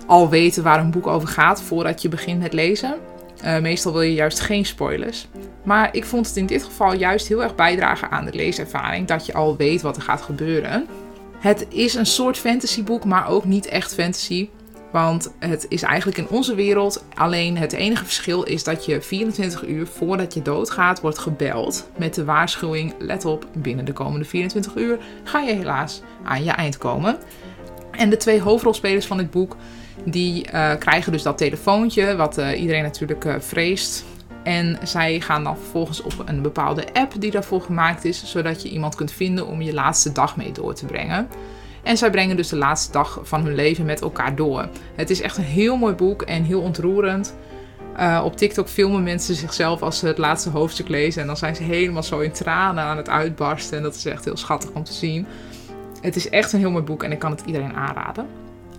al 0.06 0.30
weten 0.30 0.64
waar 0.64 0.80
een 0.80 0.92
boek 0.92 1.08
over 1.08 1.28
gaat 1.28 1.62
voordat 1.62 2.02
je 2.02 2.10
begint 2.10 2.40
met 2.40 2.54
lezen. 2.54 2.96
Uh, 3.46 3.60
meestal 3.60 3.92
wil 3.92 4.02
je 4.02 4.14
juist 4.14 4.40
geen 4.40 4.66
spoilers. 4.66 5.28
Maar 5.64 5.96
ik 5.96 6.06
vond 6.06 6.28
het 6.28 6.36
in 6.36 6.46
dit 6.46 6.64
geval 6.64 6.94
juist 6.94 7.28
heel 7.28 7.44
erg 7.44 7.56
bijdragen 7.56 8.12
aan 8.12 8.26
de 8.26 8.34
leeservaring 8.34 9.08
dat 9.08 9.26
je 9.26 9.34
al 9.34 9.56
weet 9.58 9.82
wat 9.82 9.96
er 9.96 10.02
gaat 10.02 10.22
gebeuren. 10.22 10.88
Het 11.40 11.66
is 11.70 11.94
een 11.94 12.06
soort 12.06 12.38
fantasyboek, 12.38 13.06
maar 13.06 13.30
ook 13.30 13.46
niet 13.46 13.66
echt 13.66 13.94
fantasy. 13.94 14.50
Want 14.92 15.34
het 15.40 15.66
is 15.70 15.82
eigenlijk 15.82 16.18
in 16.18 16.30
onze 16.30 16.56
wereld. 16.56 17.04
Alleen 17.16 17.58
het 17.58 17.74
enige 17.74 18.04
verschil 18.04 18.44
is 18.44 18.64
dat 18.64 18.86
je 18.86 19.02
24 19.02 19.68
uur 19.68 19.88
voordat 19.88 20.34
je 20.34 20.42
doodgaat 20.42 21.02
wordt 21.02 21.18
gebeld. 21.18 21.90
Met 21.98 22.14
de 22.14 22.26
waarschuwing: 22.26 22.94
let 23.00 23.26
op, 23.26 23.46
binnen 23.54 23.86
de 23.86 23.94
komende 23.94 24.26
24 24.26 24.76
uur 24.76 25.00
ga 25.24 25.40
je 25.40 25.54
helaas 25.54 26.02
aan 26.24 26.44
je 26.44 26.52
eind 26.52 26.78
komen. 26.78 27.18
En 27.92 28.10
de 28.10 28.18
twee 28.18 28.42
hoofdrolspelers 28.42 29.06
van 29.06 29.18
dit 29.18 29.32
boek. 29.32 29.56
Die 30.06 30.46
uh, 30.54 30.76
krijgen 30.80 31.12
dus 31.12 31.24
dat 31.24 31.38
telefoontje, 31.38 32.16
wat 32.16 32.38
uh, 32.38 32.62
iedereen 32.62 32.84
natuurlijk 32.84 33.26
uh, 33.26 33.36
vreest. 33.40 34.06
En 34.44 34.78
zij 34.84 35.20
gaan 35.20 35.44
dan 35.44 35.58
vervolgens 35.58 36.02
op 36.02 36.14
een 36.26 36.42
bepaalde 36.42 36.86
app 36.94 37.14
die 37.20 37.32
daarvoor 37.32 37.62
gemaakt 37.62 38.06
is, 38.06 38.32
zodat 38.32 38.62
je 38.62 38.70
iemand 38.70 38.96
kunt 38.96 39.12
vinden 39.12 39.48
om 39.48 39.62
je 39.62 39.74
laatste 39.74 40.12
dag 40.12 40.38
mee 40.38 40.52
door 40.52 40.74
te 40.74 40.86
brengen. 40.86 41.28
En 41.84 41.98
zij 41.98 42.10
brengen 42.10 42.36
dus 42.36 42.50
de 42.50 42.56
laatste 42.56 42.92
dag 42.92 43.20
van 43.24 43.44
hun 43.44 43.56
leven 43.56 43.86
met 43.86 44.02
elkaar 44.02 44.36
door. 44.36 44.68
Het 44.96 45.10
is 45.10 45.22
echt 45.22 45.38
een 45.38 45.44
heel 45.44 45.78
mooi 45.78 45.94
boek 45.94 46.22
en 46.22 46.44
heel 46.44 46.62
ontroerend. 46.62 47.36
Op 48.24 48.38
TikTok 48.38 48.68
filmen 48.68 49.04
mensen 49.04 49.36
zichzelf 49.36 49.82
als 49.82 50.00
ze 50.00 50.08
het 50.08 50.18
laatste 50.18 50.50
hoofdstuk 50.50 50.88
lezen. 50.88 51.22
En 51.22 51.28
dan 51.28 51.38
zijn 51.38 51.56
ze 51.56 51.64
helemaal 51.64 52.04
zo 52.04 52.20
in 52.20 52.32
tranen 52.32 52.84
aan 52.84 52.98
het 52.98 53.10
uitbarsten. 53.10 53.78
En 53.78 53.84
dat 53.84 53.96
is 53.96 54.06
echt 54.06 54.26
heel 54.26 54.38
schattig 54.38 54.70
om 54.74 54.84
te 54.84 54.94
zien. 54.94 55.28
Het 56.02 56.16
is 56.16 56.30
echt 56.30 56.54
een 56.54 56.60
heel 56.60 56.72
mooi 56.72 56.84
boek 56.84 57.04
en 57.04 57.12
ik 57.12 57.20
kan 57.20 57.32
het 57.32 57.44
iedereen 57.46 57.76
aanraden. 57.76 58.26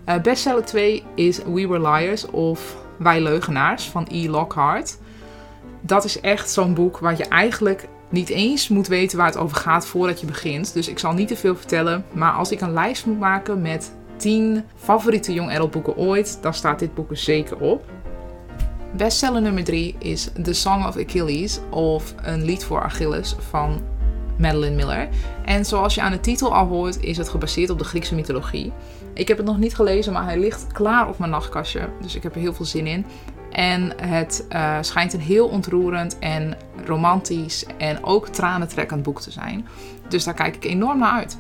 Uh, 0.09 0.21
bestseller 0.21 0.65
2 0.65 1.03
is 1.15 1.39
We 1.39 1.69
Were 1.69 1.91
Liars 1.91 2.27
of 2.27 2.77
Wij 2.99 3.21
Leugenaars 3.21 3.85
van 3.85 4.07
E. 4.11 4.29
Lockhart. 4.29 4.99
Dat 5.81 6.05
is 6.05 6.21
echt 6.21 6.51
zo'n 6.51 6.75
boek 6.75 6.99
waar 6.99 7.17
je 7.17 7.25
eigenlijk 7.25 7.89
niet 8.09 8.29
eens 8.29 8.69
moet 8.69 8.87
weten 8.87 9.19
waar 9.19 9.27
het 9.27 9.37
over 9.37 9.57
gaat 9.57 9.87
voordat 9.87 10.21
je 10.21 10.27
begint. 10.27 10.73
Dus 10.73 10.89
ik 10.89 10.99
zal 10.99 11.13
niet 11.13 11.29
te 11.29 11.37
veel 11.37 11.57
vertellen. 11.57 12.05
Maar 12.13 12.33
als 12.33 12.51
ik 12.51 12.61
een 12.61 12.73
lijst 12.73 13.07
moet 13.07 13.19
maken 13.19 13.63
met 13.63 13.93
10 14.17 14.65
favoriete 14.77 15.33
young 15.33 15.51
adult 15.51 15.71
boeken 15.71 15.97
ooit, 15.97 16.39
dan 16.43 16.55
staat 16.55 16.79
dit 16.79 16.95
boek 16.95 17.11
er 17.11 17.17
zeker 17.17 17.57
op. 17.57 17.85
Bestseller 18.97 19.43
nummer 19.43 19.65
3 19.65 19.97
is 19.99 20.31
The 20.43 20.53
Song 20.53 20.85
of 20.85 20.97
Achilles 20.97 21.61
of 21.71 22.15
Een 22.23 22.45
lied 22.45 22.65
voor 22.65 22.83
Achilles 22.83 23.37
van 23.51 23.81
Madeline 24.39 24.77
Miller. 24.77 25.09
En 25.45 25.65
zoals 25.65 25.95
je 25.95 26.01
aan 26.01 26.13
de 26.13 26.21
titel 26.21 26.55
al 26.55 26.67
hoort, 26.67 27.03
is 27.03 27.17
het 27.17 27.29
gebaseerd 27.29 27.71
op 27.71 27.79
de 27.79 27.85
Griekse 27.85 28.15
mythologie. 28.15 28.73
Ik 29.15 29.29
heb 29.29 29.37
het 29.37 29.47
nog 29.47 29.59
niet 29.59 29.75
gelezen, 29.75 30.13
maar 30.13 30.25
hij 30.25 30.39
ligt 30.39 30.67
klaar 30.73 31.09
op 31.09 31.19
mijn 31.19 31.31
nachtkastje. 31.31 31.89
Dus 32.01 32.15
ik 32.15 32.23
heb 32.23 32.35
er 32.35 32.41
heel 32.41 32.55
veel 32.55 32.65
zin 32.65 32.87
in. 32.87 33.07
En 33.51 33.93
het 34.01 34.47
uh, 34.53 34.79
schijnt 34.81 35.13
een 35.13 35.21
heel 35.21 35.49
ontroerend 35.49 36.19
en 36.19 36.57
romantisch 36.85 37.67
en 37.79 38.05
ook 38.05 38.29
tranentrekkend 38.29 39.03
boek 39.03 39.21
te 39.21 39.31
zijn. 39.31 39.67
Dus 40.09 40.25
daar 40.25 40.35
kijk 40.35 40.57
ik 40.57 40.65
enorm 40.65 40.99
naar 40.99 41.13
uit. 41.13 41.39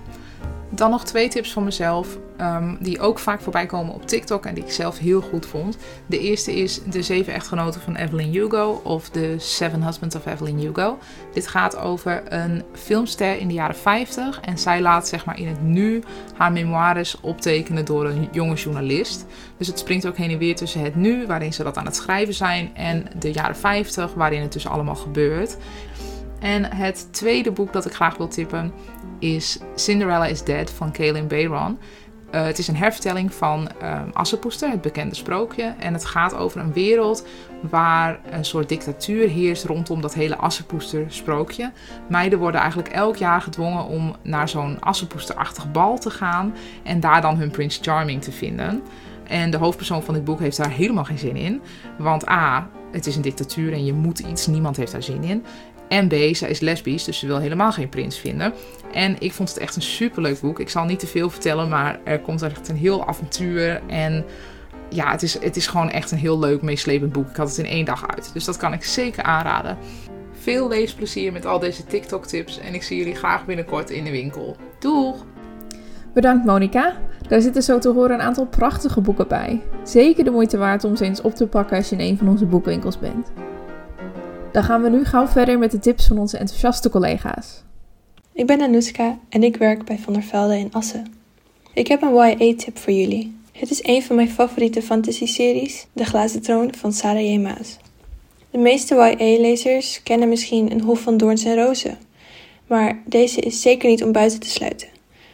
Dan 0.74 0.90
nog 0.90 1.04
twee 1.04 1.28
tips 1.28 1.52
van 1.52 1.64
mezelf, 1.64 2.18
um, 2.40 2.76
die 2.80 3.00
ook 3.00 3.18
vaak 3.18 3.40
voorbij 3.40 3.66
komen 3.66 3.94
op 3.94 4.06
TikTok 4.06 4.46
en 4.46 4.54
die 4.54 4.64
ik 4.64 4.72
zelf 4.72 4.98
heel 4.98 5.20
goed 5.20 5.46
vond. 5.46 5.76
De 6.06 6.18
eerste 6.18 6.54
is 6.54 6.82
De 6.82 7.02
Zeven 7.02 7.32
Echtgenoten 7.32 7.80
van 7.80 7.96
Evelyn 7.96 8.32
Hugo 8.32 8.80
of 8.84 9.08
The 9.08 9.34
Seven 9.38 9.82
Husbands 9.82 10.16
of 10.16 10.26
Evelyn 10.26 10.58
Hugo. 10.58 10.98
Dit 11.32 11.46
gaat 11.46 11.76
over 11.76 12.22
een 12.32 12.62
filmster 12.72 13.38
in 13.38 13.48
de 13.48 13.54
jaren 13.54 13.76
50 13.76 14.40
en 14.40 14.58
zij 14.58 14.80
laat 14.80 15.08
zeg 15.08 15.24
maar 15.24 15.38
in 15.38 15.48
het 15.48 15.62
nu 15.62 16.02
haar 16.36 16.52
memoires 16.52 17.20
optekenen 17.20 17.84
door 17.84 18.06
een 18.06 18.28
jonge 18.32 18.54
journalist. 18.54 19.26
Dus 19.56 19.66
het 19.66 19.78
springt 19.78 20.06
ook 20.06 20.16
heen 20.16 20.30
en 20.30 20.38
weer 20.38 20.56
tussen 20.56 20.80
het 20.80 20.94
nu, 20.94 21.26
waarin 21.26 21.52
ze 21.52 21.62
dat 21.62 21.76
aan 21.76 21.86
het 21.86 21.96
schrijven 21.96 22.34
zijn, 22.34 22.70
en 22.76 23.06
de 23.18 23.32
jaren 23.32 23.56
50, 23.56 24.14
waarin 24.14 24.42
het 24.42 24.52
dus 24.52 24.66
allemaal 24.66 24.94
gebeurt. 24.94 25.56
En 26.42 26.74
het 26.74 27.12
tweede 27.12 27.52
boek 27.52 27.72
dat 27.72 27.86
ik 27.86 27.92
graag 27.92 28.16
wil 28.16 28.28
tippen 28.28 28.72
is 29.18 29.58
Cinderella 29.74 30.26
is 30.26 30.44
Dead 30.44 30.70
van 30.70 30.92
Kaelin 30.92 31.26
Bayron. 31.26 31.78
Uh, 32.34 32.44
het 32.44 32.58
is 32.58 32.68
een 32.68 32.76
hervertelling 32.76 33.34
van 33.34 33.68
um, 33.82 34.10
Assepoester, 34.12 34.70
het 34.70 34.80
bekende 34.80 35.14
sprookje. 35.14 35.74
En 35.78 35.92
het 35.92 36.04
gaat 36.04 36.34
over 36.34 36.60
een 36.60 36.72
wereld 36.72 37.26
waar 37.60 38.20
een 38.30 38.44
soort 38.44 38.68
dictatuur 38.68 39.28
heerst 39.28 39.64
rondom 39.64 40.00
dat 40.00 40.14
hele 40.14 40.36
Assepoester 40.36 41.04
sprookje. 41.08 41.72
Meiden 42.08 42.38
worden 42.38 42.60
eigenlijk 42.60 42.92
elk 42.92 43.16
jaar 43.16 43.40
gedwongen 43.40 43.86
om 43.86 44.16
naar 44.22 44.48
zo'n 44.48 44.80
Assepoesterachtig 44.80 45.72
bal 45.72 45.98
te 45.98 46.10
gaan 46.10 46.54
en 46.82 47.00
daar 47.00 47.20
dan 47.20 47.36
hun 47.36 47.50
Prince 47.50 47.82
Charming 47.82 48.22
te 48.22 48.32
vinden. 48.32 48.82
En 49.26 49.50
de 49.50 49.56
hoofdpersoon 49.56 50.02
van 50.02 50.14
dit 50.14 50.24
boek 50.24 50.40
heeft 50.40 50.56
daar 50.56 50.70
helemaal 50.70 51.04
geen 51.04 51.18
zin 51.18 51.36
in. 51.36 51.60
Want 51.98 52.28
A, 52.28 52.68
het 52.92 53.06
is 53.06 53.16
een 53.16 53.22
dictatuur 53.22 53.72
en 53.72 53.84
je 53.84 53.92
moet 53.92 54.18
iets, 54.18 54.46
niemand 54.46 54.76
heeft 54.76 54.92
daar 54.92 55.02
zin 55.02 55.24
in. 55.24 55.44
En 55.92 56.08
B, 56.08 56.14
zij 56.34 56.50
is 56.50 56.60
lesbisch, 56.60 57.04
dus 57.04 57.18
ze 57.18 57.26
wil 57.26 57.38
helemaal 57.38 57.72
geen 57.72 57.88
prins 57.88 58.18
vinden. 58.18 58.52
En 58.92 59.16
ik 59.18 59.32
vond 59.32 59.48
het 59.48 59.58
echt 59.58 59.76
een 59.76 59.82
superleuk 59.82 60.40
boek. 60.40 60.60
Ik 60.60 60.68
zal 60.68 60.84
niet 60.84 60.98
te 60.98 61.06
veel 61.06 61.30
vertellen, 61.30 61.68
maar 61.68 62.00
er 62.04 62.20
komt 62.20 62.42
echt 62.42 62.68
een 62.68 62.76
heel 62.76 63.06
avontuur. 63.06 63.82
En 63.86 64.24
ja, 64.88 65.10
het 65.10 65.22
is, 65.22 65.38
het 65.40 65.56
is 65.56 65.66
gewoon 65.66 65.90
echt 65.90 66.10
een 66.10 66.18
heel 66.18 66.38
leuk, 66.38 66.62
meeslepend 66.62 67.12
boek. 67.12 67.28
Ik 67.28 67.36
had 67.36 67.48
het 67.48 67.58
in 67.58 67.66
één 67.66 67.84
dag 67.84 68.08
uit. 68.08 68.30
Dus 68.32 68.44
dat 68.44 68.56
kan 68.56 68.72
ik 68.72 68.84
zeker 68.84 69.22
aanraden. 69.22 69.78
Veel 70.32 70.68
leesplezier 70.68 71.32
met 71.32 71.46
al 71.46 71.58
deze 71.58 71.84
TikTok-tips. 71.84 72.58
En 72.58 72.74
ik 72.74 72.82
zie 72.82 72.96
jullie 72.96 73.14
graag 73.14 73.44
binnenkort 73.44 73.90
in 73.90 74.04
de 74.04 74.10
winkel. 74.10 74.56
Doeg! 74.78 75.24
Bedankt 76.14 76.44
Monika. 76.44 76.96
Daar 77.28 77.40
zitten 77.40 77.62
zo 77.62 77.78
te 77.78 77.88
horen 77.88 78.14
een 78.14 78.26
aantal 78.26 78.46
prachtige 78.46 79.00
boeken 79.00 79.28
bij. 79.28 79.60
Zeker 79.84 80.24
de 80.24 80.30
moeite 80.30 80.56
waard 80.56 80.84
om 80.84 80.96
ze 80.96 81.04
eens 81.04 81.20
op 81.20 81.34
te 81.34 81.46
pakken 81.46 81.76
als 81.76 81.88
je 81.88 81.96
in 81.96 82.08
een 82.08 82.18
van 82.18 82.28
onze 82.28 82.46
boekwinkels 82.46 82.98
bent. 82.98 83.32
Dan 84.52 84.62
gaan 84.62 84.82
we 84.82 84.88
nu 84.88 85.04
gauw 85.04 85.26
verder 85.26 85.58
met 85.58 85.70
de 85.70 85.78
tips 85.78 86.06
van 86.06 86.18
onze 86.18 86.36
enthousiaste 86.36 86.90
collega's. 86.90 87.62
Ik 88.32 88.46
ben 88.46 88.60
Anouska 88.60 89.18
en 89.28 89.42
ik 89.42 89.56
werk 89.56 89.84
bij 89.84 89.98
Van 89.98 90.12
der 90.12 90.22
Velde 90.22 90.58
in 90.58 90.72
Assen. 90.72 91.14
Ik 91.74 91.88
heb 91.88 92.02
een 92.02 92.14
YA-tip 92.14 92.78
voor 92.78 92.92
jullie. 92.92 93.36
Het 93.52 93.70
is 93.70 93.84
een 93.84 94.02
van 94.02 94.16
mijn 94.16 94.30
favoriete 94.30 94.82
fantasy-series, 94.82 95.86
De 95.92 96.04
Glazen 96.04 96.42
Troon 96.42 96.74
van 96.74 96.92
Sarah 96.92 97.32
J. 97.32 97.38
Maas. 97.38 97.76
De 98.50 98.58
meeste 98.58 98.94
YA-lezers 98.94 100.02
kennen 100.02 100.28
misschien 100.28 100.72
Een 100.72 100.80
Hof 100.80 101.00
van 101.00 101.16
Doorns 101.16 101.44
en 101.44 101.54
Rozen, 101.54 101.98
maar 102.66 103.02
deze 103.06 103.40
is 103.40 103.60
zeker 103.60 103.88
niet 103.88 104.04
om 104.04 104.12
buiten 104.12 104.40
te 104.40 104.48
sluiten. 104.48 104.88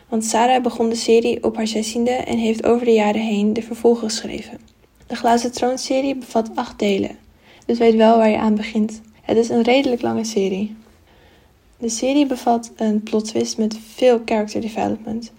Want 0.09 0.25
Sarah 0.25 0.63
begon 0.63 0.89
de 0.89 0.97
serie 0.97 1.45
op 1.45 1.57
haar 1.57 1.67
zestiende 1.67 2.11
en 2.11 2.39
heeft 2.39 2.65
over 2.65 2.85
de 2.85 2.93
jaren 2.93 3.21
heen 3.21 3.53
de 3.53 3.63
vervolgen 3.63 4.11
geschreven. 4.11 4.59
De 5.07 5.17
Glazen 5.17 5.53
Troon-serie 5.53 6.17
bevat 6.17 6.51
acht 6.55 6.79
delen, 6.79 7.19
dus 7.67 7.79
weet 7.79 7.95
wel 7.95 8.17
waar 8.17 8.31
je 8.31 8.39
aan 8.39 8.55
begint. 8.55 9.01
Het 9.29 9.37
is 9.37 9.49
een 9.49 9.63
redelijk 9.63 10.03
lange 10.03 10.25
serie. 10.25 10.77
De 11.79 11.89
serie 11.89 12.27
bevat 12.27 12.73
een 12.77 13.03
plot 13.03 13.25
twist 13.25 13.59
met 13.59 13.79
veel 13.95 14.23
character 14.25 14.61
development. 14.61 15.33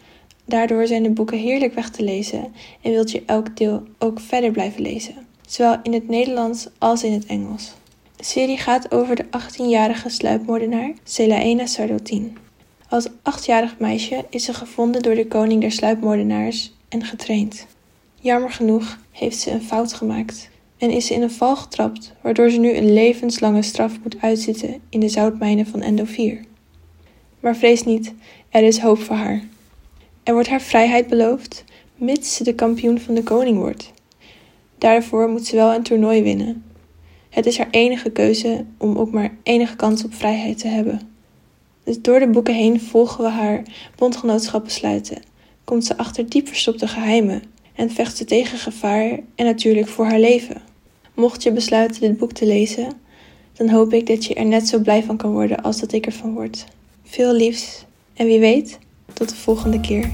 Daardoor 0.45 0.87
zijn 0.87 1.03
de 1.03 1.09
boeken 1.09 1.37
heerlijk 1.37 1.73
weg 1.73 1.89
te 1.89 2.03
lezen 2.03 2.53
en 2.81 2.91
wilt 2.91 3.11
je 3.11 3.23
elk 3.25 3.57
deel 3.57 3.83
ook 3.99 4.19
verder 4.19 4.51
blijven 4.51 4.81
lezen, 4.81 5.15
zowel 5.47 5.77
in 5.83 5.93
het 5.93 6.07
Nederlands 6.07 6.67
als 6.77 7.03
in 7.03 7.13
het 7.13 7.25
Engels. 7.25 7.73
De 8.15 8.23
serie 8.23 8.57
gaat 8.57 8.91
over 8.91 9.15
de 9.15 9.25
18-jarige 9.25 10.09
sluipmoordenaar 10.09 10.93
Selaena 11.03 11.65
Sardotin. 11.65 12.37
Als 12.89 13.07
achtjarig 13.21 13.75
meisje 13.79 14.25
is 14.29 14.43
ze 14.43 14.53
gevonden 14.53 15.01
door 15.01 15.15
de 15.15 15.27
koning 15.27 15.61
der 15.61 15.71
sluipmoordenaars 15.71 16.71
en 16.89 17.03
getraind. 17.03 17.65
Jammer 18.19 18.51
genoeg 18.51 18.99
heeft 19.11 19.39
ze 19.39 19.51
een 19.51 19.63
fout 19.63 19.93
gemaakt 19.93 20.49
en 20.79 20.91
is 20.91 21.05
ze 21.05 21.13
in 21.13 21.21
een 21.21 21.31
val 21.31 21.55
getrapt, 21.55 22.13
waardoor 22.21 22.49
ze 22.49 22.59
nu 22.59 22.75
een 22.75 22.93
levenslange 22.93 23.61
straf 23.61 23.99
moet 24.03 24.21
uitzitten 24.21 24.81
in 24.89 24.99
de 24.99 25.09
zoutmijnen 25.09 25.65
van 25.65 25.81
Endo 25.81 26.05
4. 26.05 26.39
Maar 27.39 27.55
vrees 27.55 27.83
niet, 27.83 28.13
er 28.49 28.63
is 28.63 28.79
hoop 28.79 28.99
voor 28.99 29.15
haar. 29.15 29.43
Er 30.23 30.33
wordt 30.33 30.49
haar 30.49 30.61
vrijheid 30.61 31.07
beloofd, 31.07 31.63
mits 31.95 32.35
ze 32.35 32.43
de 32.43 32.55
kampioen 32.55 32.99
van 32.99 33.13
de 33.13 33.23
koning 33.23 33.57
wordt. 33.57 33.91
Daarvoor 34.77 35.29
moet 35.29 35.45
ze 35.45 35.55
wel 35.55 35.73
een 35.73 35.83
toernooi 35.83 36.23
winnen. 36.23 36.63
Het 37.29 37.45
is 37.45 37.57
haar 37.57 37.69
enige 37.71 38.11
keuze 38.11 38.65
om 38.77 38.97
ook 38.97 39.11
maar 39.11 39.37
enige 39.43 39.75
kans 39.75 40.03
op 40.03 40.13
vrijheid 40.13 40.57
te 40.57 40.67
hebben. 40.67 41.01
Dus 41.83 42.01
door 42.01 42.19
de 42.19 42.27
boeken 42.27 42.53
heen 42.53 42.81
volgen 42.81 43.23
we 43.23 43.29
haar 43.29 43.63
bondgenootschappen 43.95 44.71
sluiten, 44.71 45.21
komt 45.63 45.85
ze 45.85 45.97
achter 45.97 46.29
diep 46.29 46.47
verstopte 46.47 46.87
geheimen 46.87 47.43
en 47.75 47.89
vecht 47.89 48.17
ze 48.17 48.25
tegen 48.25 48.57
gevaar 48.57 49.19
en 49.35 49.45
natuurlijk 49.45 49.87
voor 49.87 50.05
haar 50.05 50.19
leven. 50.19 50.68
Mocht 51.19 51.43
je 51.43 51.51
besluiten 51.51 52.01
dit 52.01 52.17
boek 52.17 52.31
te 52.31 52.45
lezen, 52.45 53.01
dan 53.53 53.69
hoop 53.69 53.93
ik 53.93 54.07
dat 54.07 54.25
je 54.25 54.33
er 54.33 54.45
net 54.45 54.67
zo 54.67 54.79
blij 54.79 55.03
van 55.03 55.17
kan 55.17 55.31
worden 55.31 55.61
als 55.61 55.79
dat 55.79 55.91
ik 55.91 56.05
ervan 56.05 56.33
word. 56.33 56.65
Veel 57.03 57.33
liefs 57.33 57.85
en 58.13 58.25
wie 58.25 58.39
weet, 58.39 58.79
tot 59.13 59.29
de 59.29 59.35
volgende 59.35 59.79
keer. 59.79 60.11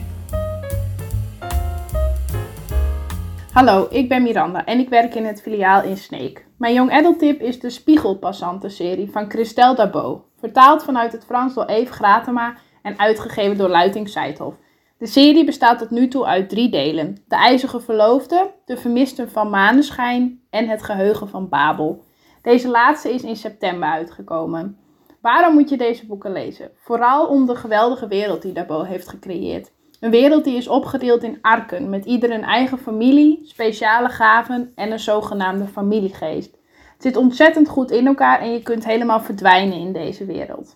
Hallo, 3.51 3.87
ik 3.89 4.09
ben 4.09 4.23
Miranda 4.23 4.65
en 4.65 4.79
ik 4.79 4.89
werk 4.89 5.15
in 5.15 5.25
het 5.25 5.41
filiaal 5.41 5.83
in 5.83 5.97
Sneek. 5.97 6.45
Mijn 6.57 6.73
Young 6.73 6.91
Adult 6.91 7.19
tip 7.19 7.41
is 7.41 7.59
de 7.59 7.69
Spiegelpassanten-serie 7.69 9.11
van 9.11 9.29
Christelle 9.29 9.75
Dabot. 9.75 10.21
Vertaald 10.39 10.83
vanuit 10.83 11.11
het 11.11 11.25
Frans 11.25 11.53
door 11.53 11.65
Eve 11.65 11.93
Gratema 11.93 12.55
en 12.81 12.99
uitgegeven 12.99 13.57
door 13.57 13.69
Luiting 13.69 14.09
Seithof. 14.09 14.53
De 14.97 15.05
serie 15.05 15.45
bestaat 15.45 15.79
tot 15.79 15.89
nu 15.89 16.07
toe 16.07 16.25
uit 16.25 16.49
drie 16.49 16.69
delen. 16.69 17.17
De 17.27 17.35
IJzige 17.35 17.79
Verloofde, 17.79 18.51
De 18.65 18.77
Vermisten 18.77 19.29
van 19.29 19.49
Maneschijn 19.49 20.41
en 20.49 20.67
Het 20.67 20.83
Geheugen 20.83 21.29
van 21.29 21.49
Babel. 21.49 22.03
Deze 22.41 22.67
laatste 22.67 23.13
is 23.13 23.23
in 23.23 23.35
september 23.35 23.89
uitgekomen. 23.89 24.77
Waarom 25.21 25.53
moet 25.53 25.69
je 25.69 25.77
deze 25.77 26.05
boeken 26.05 26.31
lezen? 26.31 26.71
Vooral 26.75 27.27
om 27.27 27.45
de 27.45 27.55
geweldige 27.55 28.07
wereld 28.07 28.41
die 28.41 28.53
Dabot 28.53 28.85
heeft 28.85 29.07
gecreëerd. 29.07 29.71
Een 29.99 30.11
wereld 30.11 30.43
die 30.43 30.57
is 30.57 30.67
opgedeeld 30.67 31.23
in 31.23 31.37
arken, 31.41 31.89
met 31.89 32.05
ieder 32.05 32.31
een 32.31 32.43
eigen 32.43 32.77
familie, 32.77 33.39
speciale 33.43 34.09
gaven 34.09 34.71
en 34.75 34.91
een 34.91 34.99
zogenaamde 34.99 35.67
familiegeest. 35.67 36.51
Het 36.93 37.01
zit 37.03 37.15
ontzettend 37.15 37.69
goed 37.69 37.91
in 37.91 38.07
elkaar 38.07 38.39
en 38.39 38.51
je 38.51 38.61
kunt 38.61 38.85
helemaal 38.85 39.21
verdwijnen 39.21 39.77
in 39.77 39.93
deze 39.93 40.25
wereld. 40.25 40.75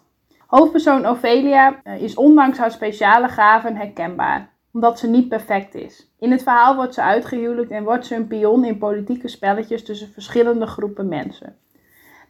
Hoofdpersoon 0.49 1.07
Ophelia 1.07 1.79
eh, 1.83 2.01
is 2.01 2.15
ondanks 2.15 2.57
haar 2.57 2.71
speciale 2.71 3.27
gaven 3.27 3.75
herkenbaar, 3.75 4.49
omdat 4.73 4.99
ze 4.99 5.07
niet 5.07 5.27
perfect 5.27 5.75
is. 5.75 6.11
In 6.19 6.31
het 6.31 6.43
verhaal 6.43 6.75
wordt 6.75 6.93
ze 6.93 7.01
uitgehuwelijkd 7.01 7.71
en 7.71 7.83
wordt 7.83 8.05
ze 8.05 8.15
een 8.15 8.27
pion 8.27 8.65
in 8.65 8.77
politieke 8.77 9.27
spelletjes 9.27 9.83
tussen 9.83 10.11
verschillende 10.13 10.65
groepen 10.65 11.07
mensen. 11.07 11.55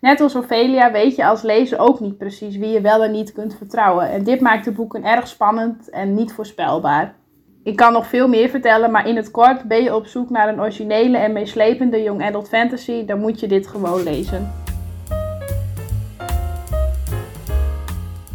Net 0.02 0.22
als 0.22 0.36
Ophelia 0.36 0.92
weet 0.92 1.16
je 1.16 1.26
als 1.26 1.42
lezer 1.42 1.80
ook 1.80 2.00
niet 2.00 2.18
precies 2.18 2.58
wie 2.58 2.70
je 2.70 2.82
wel 2.82 3.04
en 3.04 3.12
niet 3.12 3.32
kunt 3.32 3.56
vertrouwen. 3.56 4.10
En 4.10 4.24
dit 4.24 4.42
maakt 4.42 4.66
de 4.66 4.72
boeken 4.72 5.04
erg 5.04 5.28
spannend 5.28 5.90
en 5.90 6.14
niet 6.14 6.34
voorspelbaar. 6.34 7.16
Ik 7.64 7.76
kan 7.76 7.94
nog 7.94 8.08
veel 8.08 8.28
meer 8.28 8.50
vertellen, 8.50 8.92
maar 8.92 9.08
in 9.08 9.16
het 9.16 9.32
kort 9.32 9.64
ben 9.64 9.84
je 9.84 9.96
op 9.96 10.06
zoek 10.06 10.30
naar 10.30 10.50
een 10.50 10.62
originele 10.62 11.18
en 11.18 11.34
meeslepende 11.34 12.04
young 12.04 12.24
adult 12.24 12.50
fantasy, 12.50 13.06
dan 13.06 13.20
moet 13.20 13.40
je 13.40 13.48
dit 13.48 13.68
gewoon 13.68 14.04
lezen. 14.04 14.52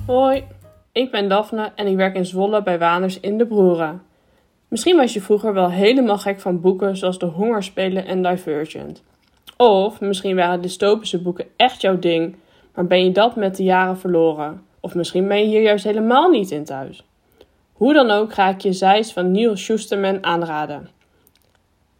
Hoi, 0.07 0.45
ik 0.93 1.11
ben 1.11 1.29
Daphne 1.29 1.73
en 1.75 1.87
ik 1.87 1.97
werk 1.97 2.15
in 2.15 2.27
Zwolle 2.27 2.63
bij 2.63 2.79
Waners 2.79 3.21
in 3.21 3.39
de 3.39 3.47
Broeren. 3.47 4.03
Misschien 4.69 4.97
was 4.97 5.13
je 5.13 5.21
vroeger 5.21 5.55
wel 5.55 5.71
helemaal 5.71 6.19
gek 6.19 6.41
van 6.41 6.61
boeken 6.61 6.97
zoals 6.97 7.19
De 7.19 7.27
Hongerspelen 7.27 8.07
en 8.07 8.23
Divergent. 8.23 9.03
Of 9.57 10.01
misschien 10.01 10.37
waren 10.37 10.61
dystopische 10.61 11.23
boeken 11.23 11.47
echt 11.57 11.81
jouw 11.81 11.99
ding, 11.99 12.37
maar 12.75 12.87
ben 12.87 13.05
je 13.05 13.13
dat 13.13 13.37
met 13.37 13.57
de 13.57 13.63
jaren 13.63 13.99
verloren. 13.99 14.63
Of 14.81 14.95
misschien 14.95 15.29
ben 15.29 15.39
je 15.39 15.47
hier 15.47 15.63
juist 15.63 15.85
helemaal 15.85 16.31
niet 16.31 16.51
in 16.51 16.65
thuis. 16.65 17.05
Hoe 17.73 17.93
dan 17.93 18.11
ook 18.11 18.33
ga 18.33 18.49
ik 18.49 18.61
je 18.61 18.73
Zeist 18.73 19.13
van 19.13 19.31
Neil 19.31 19.57
Schusterman 19.57 20.25
aanraden. 20.25 20.89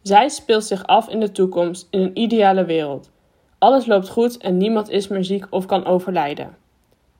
Zeist 0.01 0.35
speelt 0.35 0.63
zich 0.63 0.85
af 0.85 1.09
in 1.09 1.19
de 1.19 1.31
toekomst 1.31 1.87
in 1.89 2.01
een 2.01 2.17
ideale 2.17 2.65
wereld. 2.65 3.11
Alles 3.57 3.85
loopt 3.85 4.09
goed 4.09 4.37
en 4.37 4.57
niemand 4.57 4.89
is 4.89 5.07
meer 5.07 5.23
ziek 5.23 5.47
of 5.49 5.65
kan 5.65 5.85
overlijden. 5.85 6.63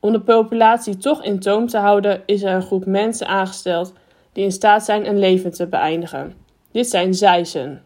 Om 0.06 0.12
de 0.12 0.20
populatie 0.20 0.98
toch 0.98 1.24
in 1.24 1.40
toom 1.40 1.68
te 1.68 1.78
houden, 1.78 2.22
is 2.26 2.44
er 2.44 2.54
een 2.54 2.62
groep 2.62 2.86
mensen 2.86 3.28
aangesteld 3.28 3.94
die 4.34 4.44
in 4.44 4.52
staat 4.52 4.86
zijn 4.86 5.08
een 5.08 5.20
leven 5.20 5.52
te 5.52 5.68
beëindigen. 5.68 6.34
Dit 6.72 6.90
zijn 6.90 7.14
Zeisen. 7.14 7.82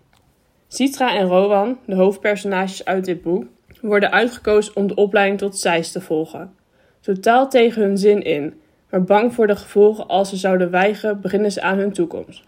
Citra 0.67 1.15
en 1.15 1.27
Rowan, 1.27 1.77
de 1.85 1.95
hoofdpersonages 1.95 2.85
uit 2.85 3.05
dit 3.05 3.21
boek, 3.21 3.45
worden 3.81 4.11
uitgekozen 4.11 4.75
om 4.75 4.87
de 4.87 4.95
opleiding 4.95 5.39
tot 5.39 5.57
Zeis 5.57 5.91
te 5.91 6.01
volgen. 6.01 6.53
Totaal 6.99 7.49
tegen 7.49 7.81
hun 7.81 7.97
zin 7.97 8.23
in, 8.23 8.53
maar 8.89 9.03
bang 9.03 9.33
voor 9.33 9.47
de 9.47 9.55
gevolgen 9.55 10.07
als 10.07 10.29
ze 10.29 10.35
zouden 10.35 10.71
weigeren, 10.71 11.21
beginnen 11.21 11.51
ze 11.51 11.61
aan 11.61 11.77
hun 11.77 11.93
toekomst. 11.93 12.43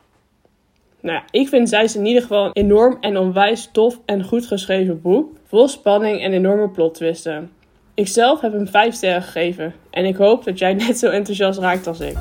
Nou 1.00 1.22
ik 1.30 1.48
vind 1.48 1.70
Zeis 1.70 1.96
in 1.96 2.06
ieder 2.06 2.22
geval 2.22 2.46
een 2.46 2.54
enorm 2.54 2.98
en 3.02 3.18
onwijs 3.18 3.70
tof 3.72 4.00
en 4.06 4.24
goed 4.24 4.46
geschreven 4.46 5.02
boek, 5.02 5.36
vol 5.46 5.68
spanning 5.68 6.22
en 6.22 6.34
enorme 6.34 6.70
plottwisten. 6.70 7.44
Ik 7.44 7.61
zelf 8.08 8.42
heb 8.42 8.54
hem 8.54 8.68
5 8.68 8.96
sterren 8.96 9.24
gegeven 9.24 9.74
en 9.90 10.06
ik 10.06 10.16
hoop 10.16 10.44
dat 10.44 10.60
jij 10.60 10.74
net 10.88 10.98
zo 10.98 11.10
enthousiast 11.10 11.60
raakt 11.60 11.88
als 11.88 12.00
ik. 12.00 12.18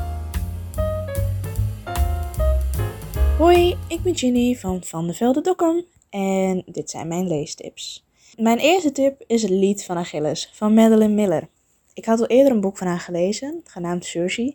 Hoi, 3.38 3.76
ik 3.88 4.02
ben 4.02 4.16
Ginny 4.16 4.54
van 4.54 4.84
Van 4.84 5.06
de 5.06 5.14
Velde 5.14 5.40
Dokkum 5.40 5.84
en 6.10 6.62
dit 6.66 6.90
zijn 6.90 7.08
mijn 7.08 7.28
leestips. 7.28 8.04
Mijn 8.36 8.58
eerste 8.58 8.92
tip 8.92 9.24
is 9.26 9.42
het 9.42 9.50
lied 9.50 9.84
van 9.84 9.96
Achilles 9.96 10.50
van 10.52 10.74
Madeline 10.74 11.14
Miller. 11.14 11.48
Ik 11.94 12.04
had 12.04 12.20
al 12.20 12.26
eerder 12.26 12.52
een 12.52 12.60
boek 12.60 12.78
van 12.78 12.86
haar 12.86 13.00
gelezen, 13.00 13.60
genaamd 13.64 14.04
Circe. 14.04 14.54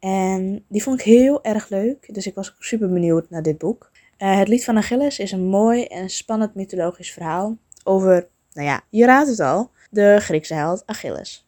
En 0.00 0.64
die 0.68 0.82
vond 0.82 1.00
ik 1.00 1.06
heel 1.06 1.44
erg 1.44 1.68
leuk, 1.68 2.14
dus 2.14 2.26
ik 2.26 2.34
was 2.34 2.54
super 2.58 2.92
benieuwd 2.92 3.30
naar 3.30 3.42
dit 3.42 3.58
boek. 3.58 3.90
Uh, 4.18 4.38
het 4.38 4.48
lied 4.48 4.64
van 4.64 4.76
Achilles 4.76 5.18
is 5.18 5.32
een 5.32 5.46
mooi 5.46 5.84
en 5.84 6.08
spannend 6.10 6.54
mythologisch 6.54 7.12
verhaal 7.12 7.56
over, 7.84 8.28
nou 8.52 8.66
ja, 8.66 8.80
je 8.90 9.04
raadt 9.04 9.28
het 9.28 9.40
al, 9.40 9.70
de 9.88 10.16
Griekse 10.20 10.54
held 10.54 10.82
Achilles. 10.86 11.46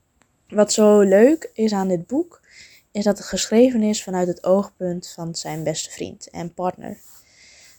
Wat 0.49 0.73
zo 0.73 1.01
leuk 1.01 1.51
is 1.55 1.73
aan 1.73 1.89
dit 1.89 2.07
boek, 2.07 2.41
is 2.93 3.05
dat 3.05 3.19
het 3.19 3.27
geschreven 3.27 3.83
is 3.83 4.03
vanuit 4.03 4.29
het 4.29 4.45
oogpunt 4.45 5.09
van 5.09 5.35
zijn 5.35 5.63
beste 5.63 5.91
vriend 5.91 6.31
en 6.31 6.55
partner. 6.55 6.99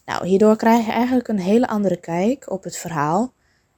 Nou, 0.06 0.28
hierdoor 0.28 0.56
krijg 0.56 0.86
je 0.86 0.91
eigenlijk 0.91 1.28
een 1.28 1.39
hele 1.39 1.67
andere 1.67 1.97
kijk 1.97 2.52
op 2.52 2.63
het 2.63 2.78
verhaal 2.78 3.34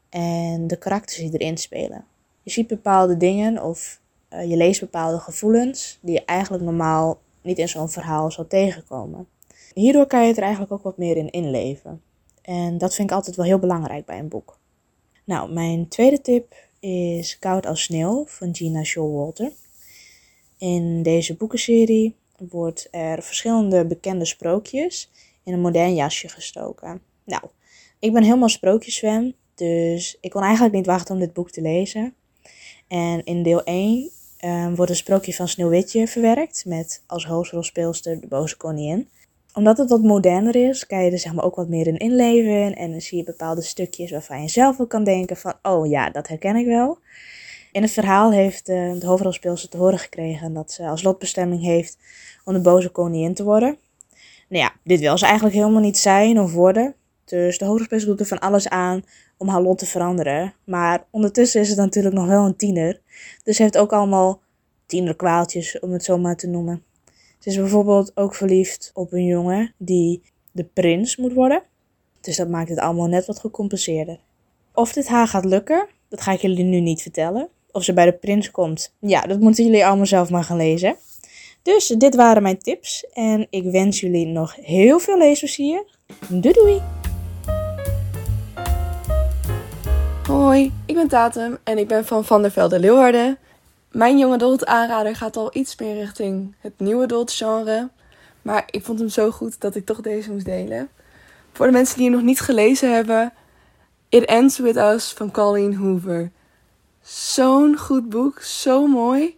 en 0.10 0.68
de 0.68 0.78
karakters 0.78 1.18
die 1.18 1.38
erin 1.38 1.58
spelen. 1.58 2.06
Je 2.42 2.52
ziet 2.52 2.68
bepaalde 2.68 3.18
dingen 3.18 3.64
of 3.64 4.02
uh, 4.34 4.50
je 4.50 4.58
leest 4.58 4.80
bepaalde 4.80 5.20
gevoelens 5.20 6.00
die 6.02 6.14
je 6.14 6.26
eigenlijk 6.26 6.64
normaal 6.64 7.20
niet 7.42 7.58
in 7.58 7.70
zo'n 7.70 7.90
verhaal 7.90 8.32
zou 8.32 8.48
tegenkomen. 8.48 9.28
Hierdoor 9.74 10.06
kan 10.06 10.22
je 10.22 10.28
het 10.28 10.38
er 10.38 10.44
eigenlijk 10.44 10.74
ook 10.74 10.84
wat 10.84 10.98
meer 10.98 11.18
in 11.18 11.30
inleven. 11.30 12.02
En 12.42 12.78
dat 12.78 12.96
vind 12.96 13.10
ik 13.10 13.16
altijd 13.16 13.36
wel 13.36 13.46
heel 13.46 13.60
belangrijk 13.60 14.06
bij 14.06 14.20
een 14.20 14.28
boek. 14.28 14.58
Nou, 15.24 15.54
mijn 15.54 15.88
tweede 15.88 16.22
tip 16.22 16.56
is 16.84 17.40
Koud 17.40 17.66
als 17.66 17.84
sneeuw 17.84 18.26
van 18.28 18.56
Gina 18.56 18.84
Showalter. 18.84 19.52
In 20.58 21.04
deze 21.04 21.36
boekenserie 21.36 22.16
wordt 22.38 22.88
er 22.92 23.24
verschillende 23.24 23.86
bekende 23.86 24.26
sprookjes 24.26 25.12
in 25.44 25.54
een 25.54 25.62
modern 25.62 25.96
jasje 25.96 26.30
gestoken. 26.30 27.02
Nou, 27.24 27.44
ik 28.00 28.14
ben 28.14 28.24
helemaal 28.24 28.50
sprookjesfan, 28.50 29.34
dus 29.56 30.18
ik 30.22 30.30
kon 30.30 30.42
eigenlijk 30.42 30.76
niet 30.76 30.86
wachten 30.86 31.14
om 31.14 31.22
dit 31.22 31.34
boek 31.34 31.52
te 31.52 31.62
lezen. 31.62 32.14
En 32.88 33.24
in 33.24 33.44
deel 33.44 33.64
1 33.64 33.98
um, 33.98 34.10
ehm, 34.38 34.76
wordt 34.76 34.92
een 34.92 34.98
sprookje 34.98 35.34
van 35.34 35.48
Sneeuwwitje 35.48 36.08
verwerkt 36.08 36.66
met 36.66 37.04
als 37.08 37.26
hoofdrolspeelster 37.26 38.20
de 38.20 38.28
boze 38.28 38.58
koningin. 38.58 39.10
Omdat 39.54 39.78
het 39.78 39.90
wat 39.90 40.02
moderner 40.02 40.56
is, 40.56 40.86
kan 40.86 41.04
je 41.04 41.12
er 41.12 41.20
zeg 41.20 41.34
maar 41.34 41.46
ook 41.46 41.56
wat 41.56 41.68
meer 41.68 41.88
in 41.88 41.98
inleven 41.98 42.76
en 42.76 42.92
dan 42.92 43.02
zie 43.02 43.18
je 43.18 43.24
bepaalde 43.24 43.62
stukjes 43.62 44.12
waarvan 44.12 44.42
je 44.42 44.48
zelf 44.48 44.80
ook 44.80 44.90
kan 44.90 45.04
denken 45.04 45.38
van, 45.38 45.54
oh 45.62 45.90
ja, 45.90 46.10
dat 46.10 46.28
herken 46.28 46.56
ik 46.56 46.66
wel. 46.66 46.98
In 47.72 47.82
het 47.82 47.92
verhaal 47.92 48.32
heeft 48.32 48.70
uh, 48.70 49.00
de 49.00 49.06
hoofdrolspeelster 49.06 49.70
te 49.70 49.78
horen 49.78 50.00
gekregen 50.00 50.54
dat 50.54 50.72
ze 50.72 50.88
als 50.88 51.04
lotbestemming 51.04 51.62
heeft 51.62 51.98
om 52.44 52.54
de 52.54 52.62
boze 52.62 52.90
koningin 52.90 53.34
te 53.34 53.44
worden. 53.44 53.78
Nou 54.50 54.64
ja, 54.64 54.74
dit 54.84 55.00
wil 55.00 55.18
ze 55.18 55.26
eigenlijk 55.26 55.56
helemaal 55.56 55.82
niet 55.82 55.98
zijn 55.98 56.40
of 56.40 56.54
worden. 56.54 56.96
Dus 57.26 57.58
de 57.58 57.66
hoofdrolspeelster 57.66 58.10
doet 58.10 58.20
er 58.20 58.26
van 58.26 58.40
alles 58.40 58.70
aan 58.70 59.04
om 59.38 59.48
haar 59.48 59.62
lot 59.62 59.78
te 59.78 59.86
veranderen. 59.86 60.54
Maar 60.64 61.06
ondertussen 61.10 61.62
is 61.62 61.70
het 61.70 61.78
natuurlijk 61.78 62.16
nog 62.16 62.28
wel 62.28 62.46
een 62.46 62.56
tiener. 62.56 63.02
Dus 63.44 63.56
ze 63.56 63.62
heeft 63.62 63.78
ook 63.78 63.94
allemaal 63.94 64.42
tienerkwaaltjes, 64.86 65.80
om 65.80 65.92
het 65.92 66.04
zo 66.04 66.18
maar 66.18 66.36
te 66.36 66.48
noemen. 66.48 66.84
Ze 67.44 67.50
is 67.50 67.58
bijvoorbeeld 67.58 68.12
ook 68.16 68.36
verliefd 68.36 68.92
op 68.94 69.14
een 69.14 69.26
jongen 69.26 69.74
die 69.78 70.22
de 70.52 70.64
prins 70.64 71.18
moet 71.18 71.34
worden. 71.34 71.64
Dus 72.22 72.38
dat 72.38 72.50
maakt 72.50 72.70
het 72.70 72.80
allemaal 72.80 73.08
net 73.08 73.26
wat 73.26 73.40
gecompenseerder. 73.40 74.20
Of 74.74 74.94
dit 74.94 75.08
haar 75.08 75.28
gaat 75.28 75.46
lukken, 75.46 75.88
dat 76.10 76.22
ga 76.22 76.32
ik 76.32 76.42
jullie 76.42 76.64
nu 76.64 76.80
niet 76.80 77.02
vertellen. 77.02 77.50
Of 77.72 77.84
ze 77.84 77.94
bij 77.94 78.06
de 78.06 78.14
prins 78.14 78.52
komt, 78.52 78.94
ja, 79.00 79.22
dat 79.22 79.40
moeten 79.40 79.66
jullie 79.66 79.86
allemaal 79.86 80.06
zelf 80.06 80.30
maar 80.30 80.44
gaan 80.44 80.58
lezen. 80.58 80.96
Dus 81.62 81.88
dit 81.88 82.16
waren 82.16 82.42
mijn 82.42 82.58
tips 82.58 83.06
en 83.14 83.48
ik 83.50 83.64
wens 83.64 84.00
jullie 84.00 84.26
nog 84.26 84.56
heel 84.56 85.00
veel 85.00 85.18
leesplezier. 85.18 85.86
Doei 86.28 86.54
doei! 86.54 86.82
Hoi, 90.28 90.72
ik 90.86 90.96
ben 90.96 91.08
Tatum 91.08 91.58
en 91.64 91.78
ik 91.78 91.88
ben 91.88 92.06
van 92.06 92.26
Van 92.26 92.42
der 92.42 92.52
Velde 92.52 92.80
Leeuwarden. 92.80 93.38
Mijn 93.94 94.18
jonge 94.18 94.34
adult 94.34 94.66
aanrader 94.66 95.16
gaat 95.16 95.38
al 95.38 95.50
iets 95.56 95.78
meer 95.78 95.96
richting 95.96 96.56
het 96.60 96.74
nieuwe 96.78 97.04
adult 97.04 97.32
genre. 97.32 97.90
Maar 98.42 98.64
ik 98.70 98.84
vond 98.86 99.00
hem 99.00 99.10
zo 99.10 99.32
goed 99.32 99.60
dat 99.60 99.76
ik 99.76 99.86
toch 99.86 100.02
deze 100.02 100.32
moest 100.32 100.46
delen. 100.46 100.90
Voor 101.52 101.66
de 101.66 101.72
mensen 101.72 101.98
die 101.98 102.06
hem 102.06 102.16
nog 102.16 102.24
niet 102.24 102.40
gelezen 102.40 102.94
hebben, 102.94 103.34
It 104.10 104.26
Ends 104.26 104.58
With 104.58 104.76
Us 104.76 105.12
van 105.12 105.32
Colleen 105.32 105.76
Hoover. 105.76 106.32
Zo'n 107.02 107.78
goed 107.78 108.10
boek, 108.10 108.42
zo 108.42 108.88
mooi. 108.88 109.38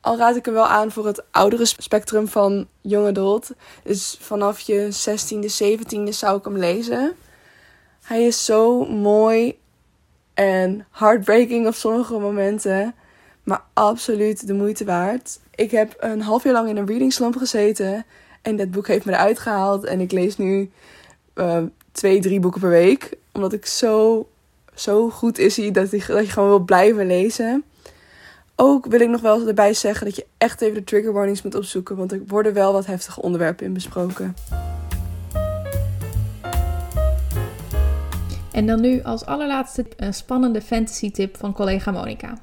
Al 0.00 0.16
raad 0.16 0.36
ik 0.36 0.44
hem 0.44 0.54
wel 0.54 0.66
aan 0.66 0.90
voor 0.90 1.06
het 1.06 1.22
oudere 1.30 1.64
spectrum 1.64 2.28
van 2.28 2.68
young 2.80 3.06
adult. 3.06 3.50
Dus 3.82 4.16
vanaf 4.20 4.60
je 4.60 4.88
16e, 4.92 5.64
17e 5.64 6.08
zou 6.08 6.38
ik 6.38 6.44
hem 6.44 6.56
lezen. 6.56 7.16
Hij 8.02 8.26
is 8.26 8.44
zo 8.44 8.84
mooi 8.84 9.58
en 10.34 10.86
heartbreaking 10.90 11.66
op 11.66 11.74
sommige 11.74 12.18
momenten. 12.18 12.94
Maar 13.48 13.62
absoluut 13.72 14.46
de 14.46 14.52
moeite 14.52 14.84
waard. 14.84 15.40
Ik 15.54 15.70
heb 15.70 15.96
een 15.98 16.20
half 16.20 16.44
jaar 16.44 16.52
lang 16.52 16.68
in 16.68 16.76
een 16.76 16.86
reading 16.86 17.12
slump 17.12 17.36
gezeten. 17.36 18.04
En 18.42 18.56
dat 18.56 18.70
boek 18.70 18.86
heeft 18.86 19.04
me 19.04 19.12
eruit 19.12 19.38
gehaald. 19.38 19.84
En 19.84 20.00
ik 20.00 20.12
lees 20.12 20.36
nu 20.36 20.70
uh, 21.34 21.62
twee, 21.92 22.20
drie 22.20 22.40
boeken 22.40 22.60
per 22.60 22.70
week. 22.70 23.16
Omdat 23.32 23.52
ik 23.52 23.66
zo, 23.66 24.28
zo 24.74 25.10
goed 25.10 25.38
is 25.38 25.56
hij 25.56 25.70
dat, 25.70 25.90
je 25.90 26.00
gewoon 26.00 26.48
wil 26.48 26.58
blijven 26.58 27.06
lezen. 27.06 27.64
Ook 28.56 28.86
wil 28.86 29.00
ik 29.00 29.08
nog 29.08 29.20
wel 29.20 29.46
erbij 29.46 29.74
zeggen 29.74 30.06
dat 30.06 30.16
je 30.16 30.26
echt 30.38 30.60
even 30.60 30.74
de 30.74 30.84
trigger 30.84 31.12
warnings 31.12 31.42
moet 31.42 31.54
opzoeken. 31.54 31.96
Want 31.96 32.12
er 32.12 32.22
worden 32.26 32.54
wel 32.54 32.72
wat 32.72 32.86
heftige 32.86 33.22
onderwerpen 33.22 33.66
in 33.66 33.72
besproken. 33.72 34.36
En 38.52 38.66
dan 38.66 38.80
nu 38.80 39.02
als 39.02 39.24
allerlaatste 39.24 39.86
een 39.96 40.14
spannende 40.14 40.62
fantasy 40.62 41.10
tip 41.10 41.36
van 41.36 41.52
collega 41.52 41.90
Monica. 41.90 42.38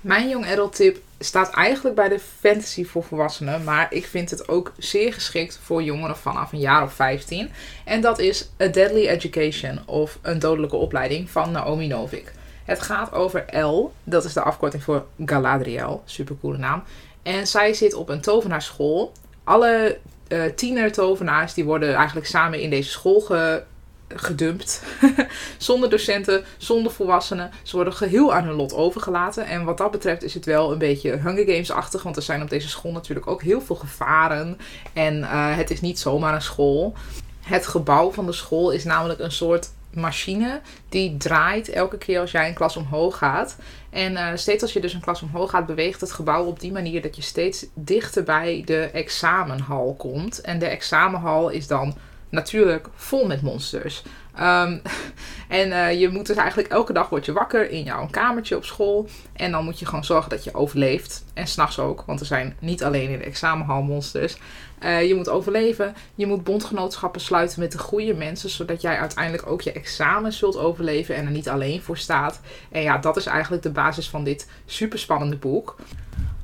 Mijn 0.00 0.28
young 0.28 0.46
adult 0.46 0.74
tip 0.74 0.98
staat 1.18 1.54
eigenlijk 1.54 1.96
bij 1.96 2.08
de 2.08 2.18
fantasy 2.18 2.84
voor 2.84 3.04
volwassenen, 3.04 3.64
maar 3.64 3.86
ik 3.90 4.06
vind 4.06 4.30
het 4.30 4.48
ook 4.48 4.72
zeer 4.76 5.12
geschikt 5.12 5.60
voor 5.62 5.82
jongeren 5.82 6.16
vanaf 6.16 6.52
een 6.52 6.58
jaar 6.58 6.82
of 6.82 6.92
15. 6.92 7.50
En 7.84 8.00
dat 8.00 8.18
is 8.18 8.50
A 8.62 8.66
Deadly 8.66 9.06
Education 9.06 9.80
of 9.86 10.18
Een 10.22 10.38
Dodelijke 10.38 10.76
Opleiding 10.76 11.30
van 11.30 11.50
Naomi 11.50 11.86
Novik. 11.86 12.32
Het 12.64 12.80
gaat 12.80 13.12
over 13.12 13.60
L, 13.60 13.92
dat 14.04 14.24
is 14.24 14.32
de 14.32 14.42
afkorting 14.42 14.82
voor 14.82 15.06
Galadriel, 15.24 16.02
supercoole 16.04 16.58
naam. 16.58 16.82
En 17.22 17.46
zij 17.46 17.74
zit 17.74 17.94
op 17.94 18.08
een 18.08 18.20
tovenaarschool. 18.20 19.12
Alle 19.44 19.98
uh, 20.28 20.44
tiener 20.44 20.92
tovenaars 20.92 21.54
die 21.54 21.64
worden 21.64 21.94
eigenlijk 21.94 22.26
samen 22.26 22.60
in 22.60 22.70
deze 22.70 22.90
school 22.90 23.20
ge 23.20 23.62
gedumpt. 24.08 24.82
zonder 25.58 25.90
docenten, 25.90 26.44
zonder 26.56 26.92
volwassenen. 26.92 27.50
Ze 27.62 27.76
worden 27.76 27.92
geheel 27.92 28.34
aan 28.34 28.44
hun 28.44 28.54
lot 28.54 28.74
overgelaten. 28.74 29.46
En 29.46 29.64
wat 29.64 29.78
dat 29.78 29.90
betreft 29.90 30.22
is 30.22 30.34
het 30.34 30.44
wel 30.44 30.72
een 30.72 30.78
beetje 30.78 31.16
Hunger 31.16 31.44
Games-achtig. 31.44 32.02
Want 32.02 32.16
er 32.16 32.22
zijn 32.22 32.42
op 32.42 32.50
deze 32.50 32.68
school 32.68 32.92
natuurlijk 32.92 33.26
ook 33.26 33.42
heel 33.42 33.60
veel 33.60 33.76
gevaren. 33.76 34.58
En 34.92 35.18
uh, 35.18 35.56
het 35.56 35.70
is 35.70 35.80
niet 35.80 35.98
zomaar 35.98 36.34
een 36.34 36.42
school. 36.42 36.94
Het 37.40 37.66
gebouw 37.66 38.12
van 38.12 38.26
de 38.26 38.32
school 38.32 38.70
is 38.70 38.84
namelijk 38.84 39.20
een 39.20 39.32
soort 39.32 39.68
machine 39.90 40.60
die 40.88 41.16
draait 41.16 41.68
elke 41.68 41.98
keer 41.98 42.20
als 42.20 42.30
jij 42.30 42.48
een 42.48 42.54
klas 42.54 42.76
omhoog 42.76 43.18
gaat. 43.18 43.56
En 43.90 44.12
uh, 44.12 44.28
steeds 44.34 44.62
als 44.62 44.72
je 44.72 44.80
dus 44.80 44.92
een 44.92 45.00
klas 45.00 45.22
omhoog 45.22 45.50
gaat, 45.50 45.66
beweegt 45.66 46.00
het 46.00 46.12
gebouw 46.12 46.44
op 46.44 46.60
die 46.60 46.72
manier 46.72 47.02
dat 47.02 47.16
je 47.16 47.22
steeds 47.22 47.66
dichter 47.74 48.22
bij 48.22 48.62
de 48.64 48.80
examenhal 48.80 49.94
komt. 49.98 50.40
En 50.40 50.58
de 50.58 50.66
examenhal 50.66 51.48
is 51.48 51.66
dan 51.66 51.96
natuurlijk 52.28 52.88
vol 52.94 53.26
met 53.26 53.42
monsters. 53.42 54.02
Um, 54.40 54.82
en 55.48 55.68
uh, 55.68 56.00
je 56.00 56.08
moet 56.08 56.26
dus 56.26 56.36
eigenlijk 56.36 56.68
elke 56.68 56.92
dag 56.92 57.08
word 57.08 57.24
je 57.24 57.32
wakker 57.32 57.70
in 57.70 57.82
jouw 57.82 58.08
kamertje 58.10 58.56
op 58.56 58.64
school. 58.64 59.08
En 59.32 59.50
dan 59.50 59.64
moet 59.64 59.78
je 59.78 59.86
gewoon 59.86 60.04
zorgen 60.04 60.30
dat 60.30 60.44
je 60.44 60.54
overleeft. 60.54 61.24
En 61.34 61.46
s'nachts 61.46 61.78
ook, 61.78 62.02
want 62.06 62.20
er 62.20 62.26
zijn 62.26 62.56
niet 62.58 62.84
alleen 62.84 63.10
in 63.10 63.18
de 63.18 63.24
examenhal 63.24 63.82
monsters. 63.82 64.36
Uh, 64.84 65.08
je 65.08 65.14
moet 65.14 65.28
overleven. 65.28 65.94
Je 66.14 66.26
moet 66.26 66.44
bondgenootschappen 66.44 67.20
sluiten 67.20 67.60
met 67.60 67.72
de 67.72 67.78
goede 67.78 68.14
mensen. 68.14 68.50
Zodat 68.50 68.80
jij 68.80 68.98
uiteindelijk 68.98 69.46
ook 69.46 69.60
je 69.60 69.72
examen 69.72 70.32
zult 70.32 70.56
overleven 70.56 71.14
en 71.14 71.24
er 71.24 71.30
niet 71.30 71.48
alleen 71.48 71.82
voor 71.82 71.98
staat. 71.98 72.40
En 72.70 72.82
ja, 72.82 72.98
dat 72.98 73.16
is 73.16 73.26
eigenlijk 73.26 73.62
de 73.62 73.70
basis 73.70 74.08
van 74.08 74.24
dit 74.24 74.48
superspannende 74.66 75.36
boek. 75.36 75.76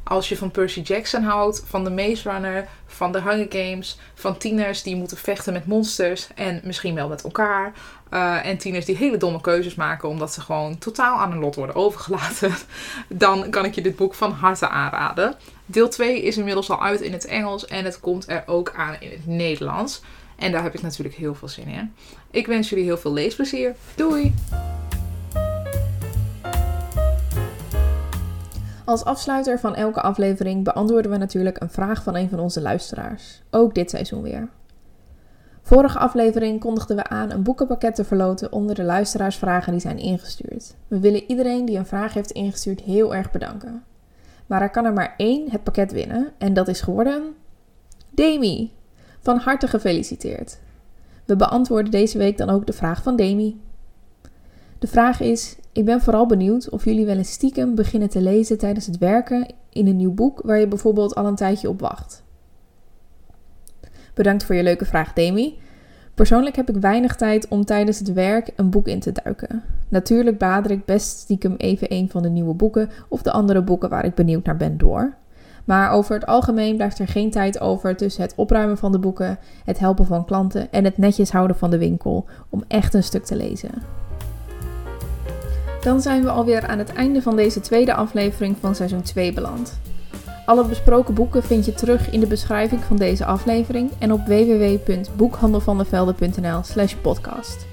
Als 0.05 0.29
je 0.29 0.37
van 0.37 0.51
Percy 0.51 0.81
Jackson 0.81 1.23
houdt, 1.23 1.63
van 1.67 1.85
de 1.85 1.91
Maze 1.91 2.31
Runner, 2.31 2.69
van 2.87 3.13
de 3.13 3.21
Hunger 3.21 3.47
Games, 3.49 3.99
van 4.15 4.37
tieners 4.37 4.83
die 4.83 4.97
moeten 4.97 5.17
vechten 5.17 5.53
met 5.53 5.67
monsters 5.67 6.29
en 6.35 6.61
misschien 6.65 6.95
wel 6.95 7.09
met 7.09 7.25
elkaar. 7.25 7.73
Uh, 8.13 8.47
en 8.47 8.59
tieners 8.59 8.85
die 8.85 8.97
hele 8.97 9.17
domme 9.17 9.41
keuzes 9.41 9.75
maken 9.75 10.09
omdat 10.09 10.33
ze 10.33 10.41
gewoon 10.41 10.79
totaal 10.79 11.19
aan 11.19 11.31
hun 11.31 11.41
lot 11.41 11.55
worden 11.55 11.75
overgelaten. 11.75 12.55
Dan 13.09 13.51
kan 13.51 13.65
ik 13.65 13.75
je 13.75 13.83
dit 13.83 13.97
boek 13.97 14.15
van 14.15 14.33
harte 14.33 14.69
aanraden. 14.69 15.35
Deel 15.67 15.89
2 15.89 16.23
is 16.23 16.37
inmiddels 16.37 16.71
al 16.71 16.83
uit 16.83 17.01
in 17.01 17.13
het 17.13 17.27
Engels 17.27 17.67
en 17.67 17.85
het 17.85 18.01
komt 18.01 18.29
er 18.29 18.43
ook 18.47 18.73
aan 18.77 18.97
in 19.01 19.11
het 19.11 19.27
Nederlands. 19.27 20.03
En 20.37 20.53
daar 20.53 20.63
heb 20.63 20.75
ik 20.75 20.83
natuurlijk 20.83 21.17
heel 21.17 21.35
veel 21.35 21.49
zin 21.49 21.69
in. 21.69 21.95
Ik 22.31 22.47
wens 22.47 22.69
jullie 22.69 22.85
heel 22.85 22.99
veel 22.99 23.13
leesplezier. 23.13 23.75
Doei! 23.95 24.35
Als 28.85 29.05
afsluiter 29.05 29.59
van 29.59 29.75
elke 29.75 30.01
aflevering 30.01 30.65
beantwoorden 30.65 31.11
we 31.11 31.17
natuurlijk 31.17 31.61
een 31.61 31.71
vraag 31.71 32.03
van 32.03 32.17
een 32.17 32.29
van 32.29 32.39
onze 32.41 32.61
luisteraars. 32.61 33.43
Ook 33.51 33.75
dit 33.75 33.91
seizoen 33.91 34.23
weer. 34.23 34.49
Vorige 35.63 35.99
aflevering 35.99 36.61
kondigden 36.61 36.97
we 36.97 37.05
aan 37.05 37.31
een 37.31 37.43
boekenpakket 37.43 37.95
te 37.95 38.05
verloten 38.05 38.53
onder 38.53 38.75
de 38.75 38.83
luisteraarsvragen 38.83 39.73
die 39.73 39.81
zijn 39.81 39.99
ingestuurd. 39.99 40.75
We 40.89 40.99
willen 40.99 41.25
iedereen 41.25 41.65
die 41.65 41.79
een 41.79 41.87
vraag 41.87 42.15
heeft 42.15 42.31
ingestuurd 42.31 42.81
heel 42.81 43.15
erg 43.15 43.31
bedanken. 43.31 43.85
Maar 44.47 44.63
er 44.63 44.71
kan 44.71 44.85
er 44.85 44.93
maar 44.93 45.15
één 45.17 45.51
het 45.51 45.63
pakket 45.63 45.93
winnen 45.93 46.33
en 46.39 46.55
dat 46.55 46.69
is 46.69 46.81
geworden. 46.81 47.23
Demi! 48.11 48.73
Van 49.21 49.39
harte 49.39 49.69
gefeliciteerd. 49.69 50.59
We 51.25 51.37
beantwoorden 51.37 51.91
deze 51.91 52.19
week 52.19 52.39
dan 52.39 52.51
ook 52.51 52.67
de 52.67 52.73
vraag 52.73 53.03
van 53.03 53.17
Demi. 53.17 53.61
De 54.79 54.87
vraag 54.87 55.21
is: 55.21 55.57
ik 55.75 55.85
ben 55.85 56.01
vooral 56.01 56.27
benieuwd 56.27 56.69
of 56.69 56.85
jullie 56.85 57.07
wel 57.07 57.17
eens 57.17 57.33
stiekem 57.33 57.75
beginnen 57.75 58.09
te 58.09 58.21
lezen 58.21 58.59
tijdens 58.59 58.87
het 58.87 58.99
werken 58.99 59.47
in 59.71 59.87
een 59.87 59.97
nieuw 59.97 60.13
boek 60.13 60.41
waar 60.45 60.59
je 60.59 60.69
bijvoorbeeld 60.69 61.15
al 61.15 61.27
een 61.27 61.35
tijdje 61.35 61.69
op 61.69 61.81
wacht. 61.81 62.23
Bedankt 64.15 64.45
voor 64.45 64.55
je 64.55 64.63
leuke 64.63 64.85
vraag, 64.85 65.13
Demi. 65.13 65.59
Persoonlijk 66.15 66.57
heb 66.57 66.69
ik 66.69 66.77
weinig 66.77 67.17
tijd 67.17 67.49
om 67.49 67.65
tijdens 67.65 67.99
het 67.99 68.13
werk 68.13 68.51
een 68.57 68.71
boek 68.71 68.89
in 68.89 69.01
te 69.01 69.13
duiken. 69.13 69.63
Natuurlijk 69.89 70.39
blader 70.39 70.71
ik 70.71 70.85
best 70.85 71.19
stiekem 71.19 71.55
even 71.57 71.93
een 71.93 72.11
van 72.11 72.23
de 72.23 72.29
nieuwe 72.29 72.55
boeken 72.55 72.91
of 73.09 73.23
de 73.23 73.33
andere 73.33 73.63
boeken 73.63 73.89
waar 73.89 74.05
ik 74.05 74.15
benieuwd 74.15 74.45
naar 74.45 74.57
ben 74.57 74.79
door. 74.79 75.15
Maar 75.65 75.91
over 75.91 76.15
het 76.15 76.27
algemeen 76.27 76.77
blijft 76.77 76.99
er 76.99 77.09
geen 77.09 77.31
tijd 77.31 77.61
over 77.61 77.97
tussen 77.97 78.23
het 78.23 78.35
opruimen 78.37 78.79
van 78.79 78.93
de 78.93 78.99
boeken, 78.99 79.39
het 79.65 79.79
helpen 79.79 80.07
van 80.07 80.25
klanten 80.25 80.73
en 80.73 80.85
het 80.85 80.99
netjes 80.99 81.31
houden 81.31 81.57
van 81.57 81.71
de 81.71 81.79
winkel 81.79 82.27
om 82.49 82.65
echt 82.69 82.95
een 82.95 83.03
stuk 83.03 83.25
te 83.25 83.37
lezen. 83.37 83.71
Dan 85.85 86.01
zijn 86.01 86.23
we 86.23 86.31
alweer 86.31 86.67
aan 86.67 86.79
het 86.79 86.93
einde 86.93 87.23
van 87.23 87.37
deze 87.37 87.61
tweede 87.61 87.95
aflevering 87.95 88.57
van 88.61 88.75
seizoen 88.75 89.03
2 89.03 89.33
beland. 89.33 89.81
Alle 90.47 90.67
besproken 90.67 91.15
boeken 91.15 91.43
vind 91.43 91.65
je 91.65 91.75
terug 91.75 92.11
in 92.11 92.21
de 92.21 92.27
beschrijving 92.27 92.85
van 92.85 92.97
deze 92.97 93.25
aflevering 93.25 93.91
en 93.99 94.13
op 94.13 94.21
www.boekhandelvandevelde.nl 94.27 96.63
slash 96.63 96.95
podcast. 96.95 97.67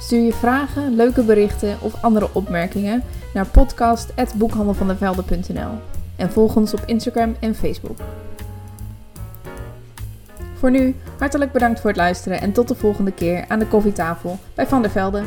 Stuur 0.00 0.24
je 0.24 0.32
vragen, 0.32 0.96
leuke 0.96 1.22
berichten 1.22 1.76
of 1.80 2.02
andere 2.02 2.28
opmerkingen 2.32 3.02
naar 3.34 3.46
podcast.boekhandelvandevelde.nl 3.46 5.70
en 6.16 6.32
volg 6.32 6.56
ons 6.56 6.74
op 6.74 6.82
Instagram 6.86 7.36
en 7.40 7.54
Facebook. 7.54 7.98
Voor 10.58 10.70
nu, 10.70 10.96
hartelijk 11.18 11.52
bedankt 11.52 11.80
voor 11.80 11.90
het 11.90 11.98
luisteren 11.98 12.40
en 12.40 12.52
tot 12.52 12.68
de 12.68 12.74
volgende 12.74 13.12
keer 13.12 13.44
aan 13.48 13.58
de 13.58 13.66
koffietafel 13.66 14.38
bij 14.54 14.66
Van 14.66 14.82
der 14.82 14.90
Velde. 14.90 15.22